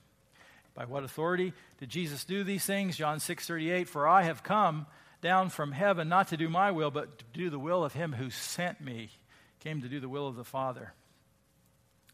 By 0.74 0.84
what 0.84 1.02
authority 1.02 1.54
did 1.78 1.88
Jesus 1.88 2.24
do 2.24 2.44
these 2.44 2.66
things? 2.66 2.96
John 2.96 3.18
6:38 3.18 3.88
For 3.88 4.06
I 4.06 4.24
have 4.24 4.42
come 4.42 4.86
down 5.26 5.48
from 5.48 5.72
heaven 5.72 6.08
not 6.08 6.28
to 6.28 6.36
do 6.36 6.48
my 6.48 6.70
will 6.70 6.92
but 6.92 7.18
to 7.18 7.24
do 7.32 7.50
the 7.50 7.58
will 7.58 7.84
of 7.84 7.92
him 7.92 8.12
who 8.12 8.30
sent 8.30 8.80
me. 8.80 9.10
Came 9.58 9.82
to 9.82 9.88
do 9.88 9.98
the 9.98 10.08
will 10.08 10.28
of 10.28 10.36
the 10.36 10.44
Father. 10.44 10.92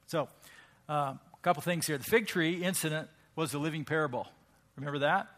So, 0.06 0.28
uh, 0.88 0.92
a 0.92 1.18
couple 1.42 1.60
things 1.60 1.86
here. 1.86 1.98
The 1.98 2.04
fig 2.04 2.26
tree 2.26 2.64
incident 2.64 3.10
was 3.36 3.52
a 3.52 3.58
living 3.58 3.84
parable. 3.84 4.28
Remember 4.76 5.00
that? 5.00 5.28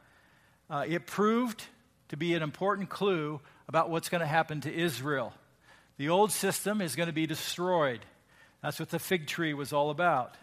Uh, 0.70 0.84
it 0.88 1.04
proved 1.04 1.64
to 2.10 2.16
be 2.16 2.34
an 2.34 2.42
important 2.44 2.90
clue 2.90 3.40
about 3.66 3.90
what's 3.90 4.08
going 4.08 4.20
to 4.20 4.26
happen 4.26 4.60
to 4.60 4.72
Israel. 4.72 5.32
The 5.96 6.10
old 6.10 6.30
system 6.30 6.80
is 6.80 6.94
going 6.94 7.08
to 7.08 7.12
be 7.12 7.26
destroyed. 7.26 8.04
That's 8.62 8.78
what 8.78 8.90
the 8.90 9.00
fig 9.00 9.26
tree 9.26 9.52
was 9.52 9.72
all 9.72 9.90
about. 9.90 10.36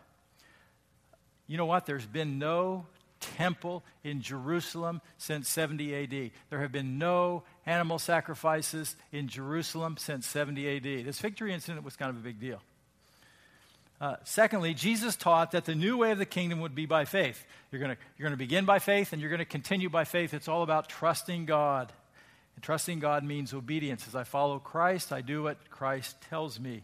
You 1.48 1.56
know 1.56 1.66
what? 1.66 1.86
There's 1.86 2.06
been 2.06 2.40
no 2.40 2.88
temple 3.22 3.84
in 4.04 4.22
Jerusalem 4.22 5.02
since 5.18 5.48
70 5.50 5.96
AD. 5.96 6.32
There 6.50 6.60
have 6.62 6.72
been 6.72 6.98
no 6.98 7.44
animal 7.66 8.00
sacrifices 8.00 8.96
in 9.12 9.28
Jerusalem 9.28 9.98
since 9.98 10.28
70 10.28 10.78
AD. 10.78 11.06
This 11.06 11.20
victory 11.20 11.54
incident 11.54 11.86
was 11.86 11.96
kind 11.96 12.10
of 12.10 12.18
a 12.18 12.20
big 12.20 12.40
deal. 12.40 12.62
Uh, 14.02 14.16
secondly, 14.24 14.74
Jesus 14.74 15.16
taught 15.16 15.52
that 15.52 15.66
the 15.66 15.76
new 15.76 15.96
way 15.96 16.12
of 16.12 16.18
the 16.18 16.26
kingdom 16.26 16.60
would 16.62 16.74
be 16.74 16.88
by 16.88 17.06
faith. 17.06 17.46
You're 17.72 17.80
going 17.80 17.96
you're 18.18 18.30
to 18.32 18.36
begin 18.36 18.66
by 18.66 18.80
faith 18.80 19.14
and 19.14 19.22
you're 19.22 19.30
going 19.30 19.40
to 19.40 19.46
continue 19.46 19.90
by 19.90 20.06
faith. 20.06 20.34
It's 20.34 20.48
all 20.48 20.64
about 20.64 20.90
trusting 20.90 21.46
God. 21.46 21.94
And 22.56 22.64
trusting 22.64 23.00
God 23.00 23.24
means 23.24 23.54
obedience. 23.54 24.08
As 24.08 24.16
I 24.16 24.24
follow 24.24 24.58
Christ, 24.58 25.14
I 25.14 25.22
do 25.22 25.44
what 25.44 25.70
Christ 25.70 26.18
tells 26.30 26.60
me. 26.60 26.84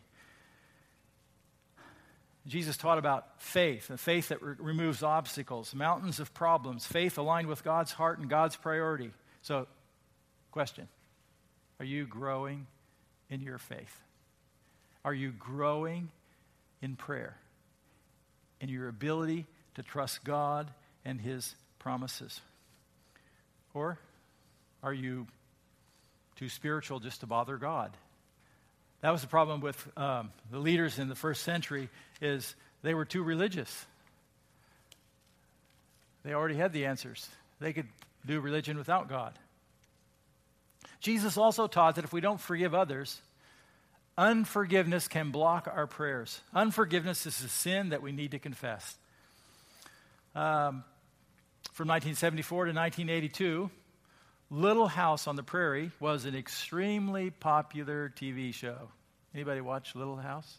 Jesus 2.47 2.77
taught 2.77 2.97
about 2.97 3.41
faith, 3.41 3.89
a 3.89 3.97
faith 3.97 4.29
that 4.29 4.41
re- 4.41 4.55
removes 4.57 5.03
obstacles, 5.03 5.75
mountains 5.75 6.19
of 6.19 6.33
problems, 6.33 6.85
faith 6.85 7.17
aligned 7.17 7.47
with 7.47 7.63
God's 7.63 7.91
heart 7.91 8.19
and 8.19 8.29
God's 8.29 8.55
priority. 8.55 9.11
So, 9.41 9.67
question 10.51 10.87
Are 11.79 11.85
you 11.85 12.05
growing 12.05 12.65
in 13.29 13.41
your 13.41 13.57
faith? 13.57 13.99
Are 15.03 15.13
you 15.13 15.31
growing 15.31 16.09
in 16.81 16.95
prayer? 16.95 17.35
In 18.61 18.69
your 18.69 18.87
ability 18.87 19.45
to 19.75 19.83
trust 19.83 20.23
God 20.23 20.71
and 21.03 21.19
His 21.19 21.53
promises? 21.79 22.39
Or 23.73 23.99
are 24.81 24.93
you 24.93 25.27
too 26.37 26.49
spiritual 26.49 26.99
just 26.99 27.19
to 27.19 27.27
bother 27.27 27.57
God? 27.57 27.91
That 29.01 29.11
was 29.11 29.21
the 29.21 29.27
problem 29.27 29.61
with 29.61 29.87
um, 29.95 30.31
the 30.51 30.57
leaders 30.57 30.97
in 30.97 31.07
the 31.07 31.15
first 31.15 31.43
century 31.43 31.89
is 32.21 32.55
they 32.81 32.93
were 32.93 33.05
too 33.05 33.23
religious. 33.23 33.85
They 36.23 36.33
already 36.33 36.55
had 36.55 36.73
the 36.73 36.85
answers. 36.85 37.27
They 37.59 37.73
could 37.73 37.87
do 38.25 38.39
religion 38.39 38.77
without 38.77 39.09
God. 39.09 39.33
Jesus 40.99 41.37
also 41.37 41.67
taught 41.67 41.95
that 41.95 42.03
if 42.03 42.13
we 42.13 42.21
don't 42.21 42.39
forgive 42.39 42.73
others, 42.73 43.21
unforgiveness 44.17 45.07
can 45.07 45.31
block 45.31 45.69
our 45.73 45.87
prayers. 45.87 46.41
Unforgiveness 46.53 47.25
is 47.25 47.41
a 47.43 47.49
sin 47.49 47.89
that 47.89 48.01
we 48.01 48.11
need 48.11 48.31
to 48.31 48.39
confess. 48.39 48.97
Um, 50.35 50.83
from 51.73 51.87
1974 51.87 52.65
to 52.65 52.71
1982, 52.73 53.69
Little 54.49 54.87
House 54.87 55.27
on 55.27 55.35
the 55.35 55.43
Prairie 55.43 55.91
was 55.99 56.25
an 56.25 56.35
extremely 56.35 57.29
popular 57.29 58.11
TV 58.15 58.53
show. 58.53 58.89
Anybody 59.33 59.61
watch 59.61 59.95
Little 59.95 60.15
House? 60.15 60.57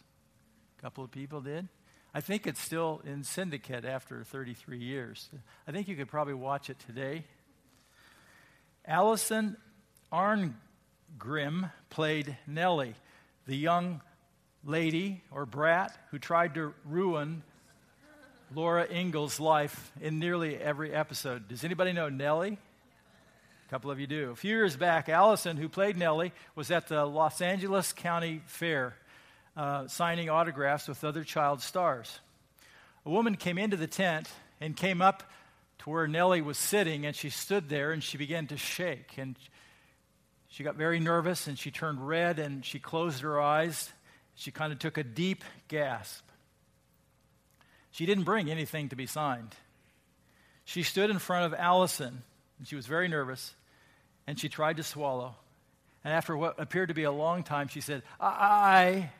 A 0.79 0.81
couple 0.81 1.03
of 1.03 1.11
people 1.11 1.41
did. 1.41 1.67
I 2.13 2.21
think 2.21 2.47
it's 2.47 2.61
still 2.61 3.01
in 3.05 3.25
syndicate 3.25 3.83
after 3.83 4.23
33 4.23 4.79
years. 4.79 5.29
I 5.67 5.73
think 5.73 5.89
you 5.89 5.95
could 5.97 6.07
probably 6.07 6.33
watch 6.33 6.69
it 6.69 6.79
today. 6.79 7.25
Allison 8.85 9.57
Arngrim 10.11 11.71
played 11.89 12.37
Nellie, 12.47 12.95
the 13.45 13.57
young 13.57 14.01
lady 14.63 15.21
or 15.31 15.45
brat 15.45 15.97
who 16.11 16.17
tried 16.17 16.55
to 16.55 16.73
ruin 16.85 17.43
Laura 18.55 18.87
Ingalls' 18.89 19.41
life 19.41 19.91
in 19.99 20.17
nearly 20.17 20.55
every 20.55 20.93
episode. 20.93 21.49
Does 21.49 21.65
anybody 21.65 21.91
know 21.91 22.07
Nellie? 22.07 22.57
A 23.67 23.69
couple 23.69 23.91
of 23.91 23.99
you 23.99 24.07
do. 24.07 24.31
A 24.31 24.35
few 24.35 24.55
years 24.55 24.77
back, 24.77 25.09
Allison, 25.09 25.57
who 25.57 25.67
played 25.67 25.97
Nellie, 25.97 26.31
was 26.55 26.71
at 26.71 26.87
the 26.87 27.05
Los 27.05 27.41
Angeles 27.41 27.91
County 27.91 28.41
Fair 28.45 28.95
uh, 29.55 29.87
signing 29.87 30.29
autographs 30.29 30.87
with 30.87 31.03
other 31.03 31.23
child 31.23 31.61
stars. 31.61 32.19
A 33.05 33.09
woman 33.09 33.35
came 33.35 33.57
into 33.57 33.77
the 33.77 33.87
tent 33.87 34.29
and 34.61 34.75
came 34.75 35.01
up 35.01 35.23
to 35.79 35.89
where 35.89 36.07
Nellie 36.07 36.41
was 36.41 36.57
sitting, 36.57 37.05
and 37.05 37.15
she 37.15 37.29
stood 37.29 37.69
there 37.69 37.91
and 37.91 38.03
she 38.03 38.17
began 38.17 38.47
to 38.47 38.57
shake. 38.57 39.17
And 39.17 39.35
she 40.49 40.63
got 40.63 40.75
very 40.75 40.99
nervous 40.99 41.47
and 41.47 41.57
she 41.57 41.71
turned 41.71 42.05
red 42.05 42.39
and 42.39 42.65
she 42.65 42.79
closed 42.79 43.21
her 43.21 43.39
eyes. 43.39 43.91
She 44.35 44.51
kind 44.51 44.73
of 44.73 44.79
took 44.79 44.97
a 44.97 45.03
deep 45.03 45.43
gasp. 45.67 46.25
She 47.91 48.05
didn't 48.05 48.23
bring 48.23 48.49
anything 48.49 48.89
to 48.89 48.95
be 48.95 49.05
signed. 49.05 49.55
She 50.65 50.83
stood 50.83 51.09
in 51.09 51.19
front 51.19 51.51
of 51.51 51.59
Allison 51.59 52.23
and 52.57 52.67
she 52.67 52.75
was 52.75 52.87
very 52.87 53.07
nervous 53.07 53.53
and 54.27 54.39
she 54.39 54.49
tried 54.49 54.77
to 54.77 54.83
swallow. 54.83 55.35
And 56.03 56.13
after 56.13 56.35
what 56.35 56.59
appeared 56.59 56.89
to 56.89 56.93
be 56.93 57.03
a 57.03 57.11
long 57.11 57.43
time, 57.43 57.67
she 57.67 57.81
said, 57.81 58.03
I 58.19 59.11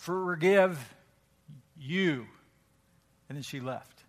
forgive 0.00 0.94
you. 1.78 2.26
And 3.28 3.36
then 3.36 3.42
she 3.42 3.60
left. 3.60 4.02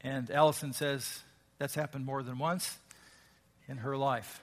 And 0.00 0.30
Allison 0.30 0.72
says 0.72 1.20
that's 1.58 1.74
happened 1.74 2.04
more 2.04 2.22
than 2.22 2.38
once 2.38 2.76
in 3.68 3.78
her 3.78 3.96
life. 3.96 4.42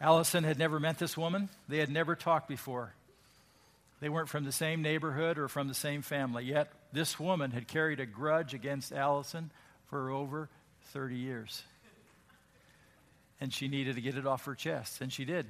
Allison 0.00 0.44
had 0.44 0.58
never 0.58 0.78
met 0.78 0.98
this 0.98 1.16
woman, 1.16 1.48
they 1.68 1.78
had 1.78 1.90
never 1.90 2.14
talked 2.14 2.48
before. 2.48 2.94
They 4.00 4.08
weren't 4.08 4.28
from 4.28 4.44
the 4.44 4.52
same 4.52 4.80
neighborhood 4.80 5.38
or 5.38 5.48
from 5.48 5.66
the 5.66 5.74
same 5.74 6.02
family, 6.02 6.44
yet 6.44 6.70
this 6.92 7.18
woman 7.18 7.50
had 7.50 7.66
carried 7.66 7.98
a 7.98 8.06
grudge 8.06 8.54
against 8.54 8.92
Allison 8.92 9.50
for 9.90 10.10
over 10.10 10.48
30 10.92 11.16
years. 11.16 11.64
And 13.40 13.52
she 13.52 13.66
needed 13.66 13.96
to 13.96 14.00
get 14.00 14.16
it 14.16 14.24
off 14.24 14.44
her 14.44 14.54
chest, 14.54 15.00
and 15.00 15.12
she 15.12 15.24
did. 15.24 15.46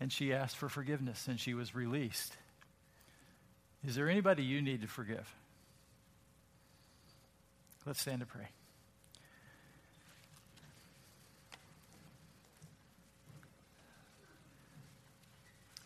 And 0.00 0.12
she 0.12 0.32
asked 0.32 0.56
for 0.56 0.68
forgiveness, 0.68 1.28
and 1.28 1.38
she 1.38 1.54
was 1.54 1.74
released. 1.74 2.36
Is 3.86 3.94
there 3.94 4.08
anybody 4.08 4.42
you 4.42 4.60
need 4.60 4.80
to 4.82 4.88
forgive? 4.88 5.32
Let's 7.86 8.00
stand 8.00 8.20
to 8.20 8.26
pray. 8.26 8.48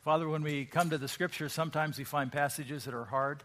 Father, 0.01 0.29
when 0.29 0.43
we 0.43 0.65
come 0.65 0.91
to 0.91 0.97
the 0.97 1.09
scriptures, 1.09 1.53
sometimes 1.53 1.99
we 1.99 2.05
find 2.05 2.33
passages 2.33 2.85
that 2.85 2.95
are 2.95 3.05
hard. 3.05 3.43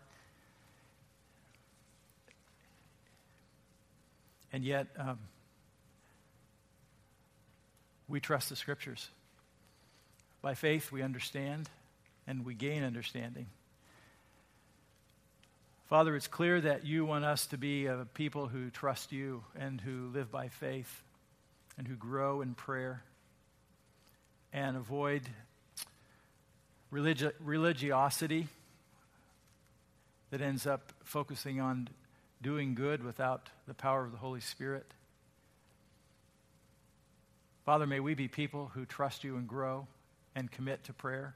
And 4.54 4.64
yet, 4.64 4.88
um, 4.98 5.20
we 8.08 8.20
trust 8.20 8.50
the 8.50 8.56
scriptures. 8.56 9.10
By 10.44 10.56
faith, 10.56 10.92
we 10.92 11.02
understand 11.02 11.70
and 12.28 12.46
we 12.46 12.54
gain 12.54 12.84
understanding. 12.84 13.48
Father, 15.88 16.18
it's 16.18 16.28
clear 16.28 16.60
that 16.60 16.86
you 16.86 17.06
want 17.06 17.24
us 17.24 17.48
to 17.48 17.58
be 17.58 17.86
a 17.86 18.06
people 18.14 18.48
who 18.48 18.70
trust 18.70 19.14
you 19.14 19.46
and 19.58 19.80
who 19.80 20.10
live 20.14 20.30
by 20.30 20.50
faith 20.50 21.02
and 21.78 21.88
who 21.88 21.96
grow 21.96 22.42
in 22.42 22.56
prayer 22.56 23.04
and 24.52 24.76
avoid 24.76 25.22
religi- 26.92 27.32
religiosity 27.40 28.50
that 30.30 30.42
ends 30.42 30.68
up 30.68 30.92
focusing 31.06 31.62
on 31.62 31.88
doing 32.42 32.76
good 32.76 33.02
without 33.02 33.50
the 33.66 33.74
power 33.74 34.04
of 34.04 34.12
the 34.12 34.18
Holy 34.18 34.42
Spirit. 34.42 34.94
Father, 37.64 37.88
may 37.88 38.02
we 38.02 38.14
be 38.14 38.28
people 38.28 38.72
who 38.74 38.86
trust 38.86 39.24
you 39.24 39.38
and 39.38 39.48
grow 39.48 39.88
and 40.36 40.52
commit 40.52 40.84
to 40.86 40.94
prayer 40.94 41.36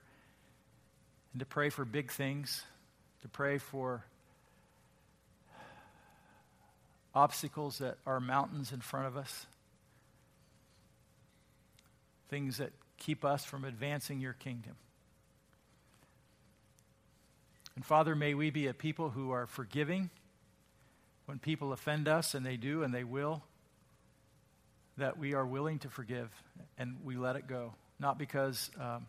and 1.33 1.39
to 1.39 1.45
pray 1.45 1.69
for 1.69 1.85
big 1.85 2.11
things, 2.11 2.63
to 3.21 3.27
pray 3.27 3.57
for 3.57 4.03
obstacles 7.13 7.79
that 7.79 7.97
are 8.05 8.19
mountains 8.19 8.71
in 8.71 8.79
front 8.79 9.07
of 9.07 9.17
us, 9.17 9.45
things 12.29 12.57
that 12.57 12.71
keep 12.97 13.25
us 13.25 13.43
from 13.43 13.65
advancing 13.65 14.19
your 14.19 14.33
kingdom. 14.33 14.75
And 17.75 17.85
Father, 17.85 18.15
may 18.15 18.33
we 18.33 18.49
be 18.49 18.67
a 18.67 18.73
people 18.73 19.09
who 19.09 19.31
are 19.31 19.45
forgiving 19.45 20.09
when 21.25 21.39
people 21.39 21.73
offend 21.73 22.07
us, 22.07 22.33
and 22.33 22.45
they 22.45 22.57
do 22.57 22.83
and 22.83 22.93
they 22.93 23.03
will, 23.03 23.43
that 24.97 25.19
we 25.19 25.33
are 25.33 25.45
willing 25.45 25.77
to 25.79 25.89
forgive 25.89 26.29
and 26.77 26.97
we 27.03 27.17
let 27.17 27.35
it 27.35 27.47
go. 27.47 27.73
Not 27.99 28.17
because 28.17 28.69
um, 28.79 29.07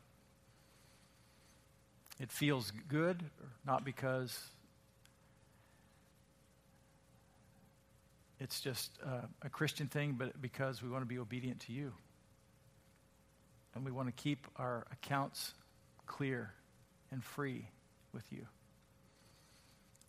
it 2.18 2.32
feels 2.32 2.72
good, 2.88 3.22
not 3.66 3.84
because 3.84 4.38
it's 8.40 8.60
just 8.60 8.90
uh, 9.04 9.26
a 9.42 9.48
Christian 9.48 9.86
thing, 9.86 10.16
but 10.18 10.40
because 10.40 10.82
we 10.82 10.88
want 10.88 11.02
to 11.02 11.06
be 11.08 11.18
obedient 11.18 11.60
to 11.60 11.72
you. 11.72 11.92
And 13.74 13.84
we 13.84 13.92
want 13.92 14.08
to 14.08 14.22
keep 14.22 14.46
our 14.56 14.86
accounts 14.90 15.52
clear 16.06 16.52
and 17.10 17.22
free 17.22 17.68
with 18.12 18.24
you. 18.32 18.46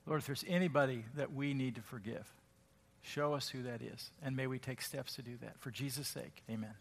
Lord, 0.06 0.22
if 0.22 0.26
there's 0.26 0.46
anybody 0.48 1.06
that 1.16 1.34
we 1.34 1.54
need 1.54 1.76
to 1.76 1.82
forgive, 1.82 2.28
show 3.02 3.34
us 3.34 3.50
who 3.50 3.64
that 3.64 3.82
is. 3.82 4.10
And 4.24 4.36
may 4.36 4.48
we 4.48 4.58
take 4.58 4.82
steps 4.82 5.16
to 5.16 5.22
do 5.22 5.38
that. 5.42 5.60
For 5.60 5.70
Jesus' 5.70 6.08
sake, 6.08 6.42
amen. 6.50 6.74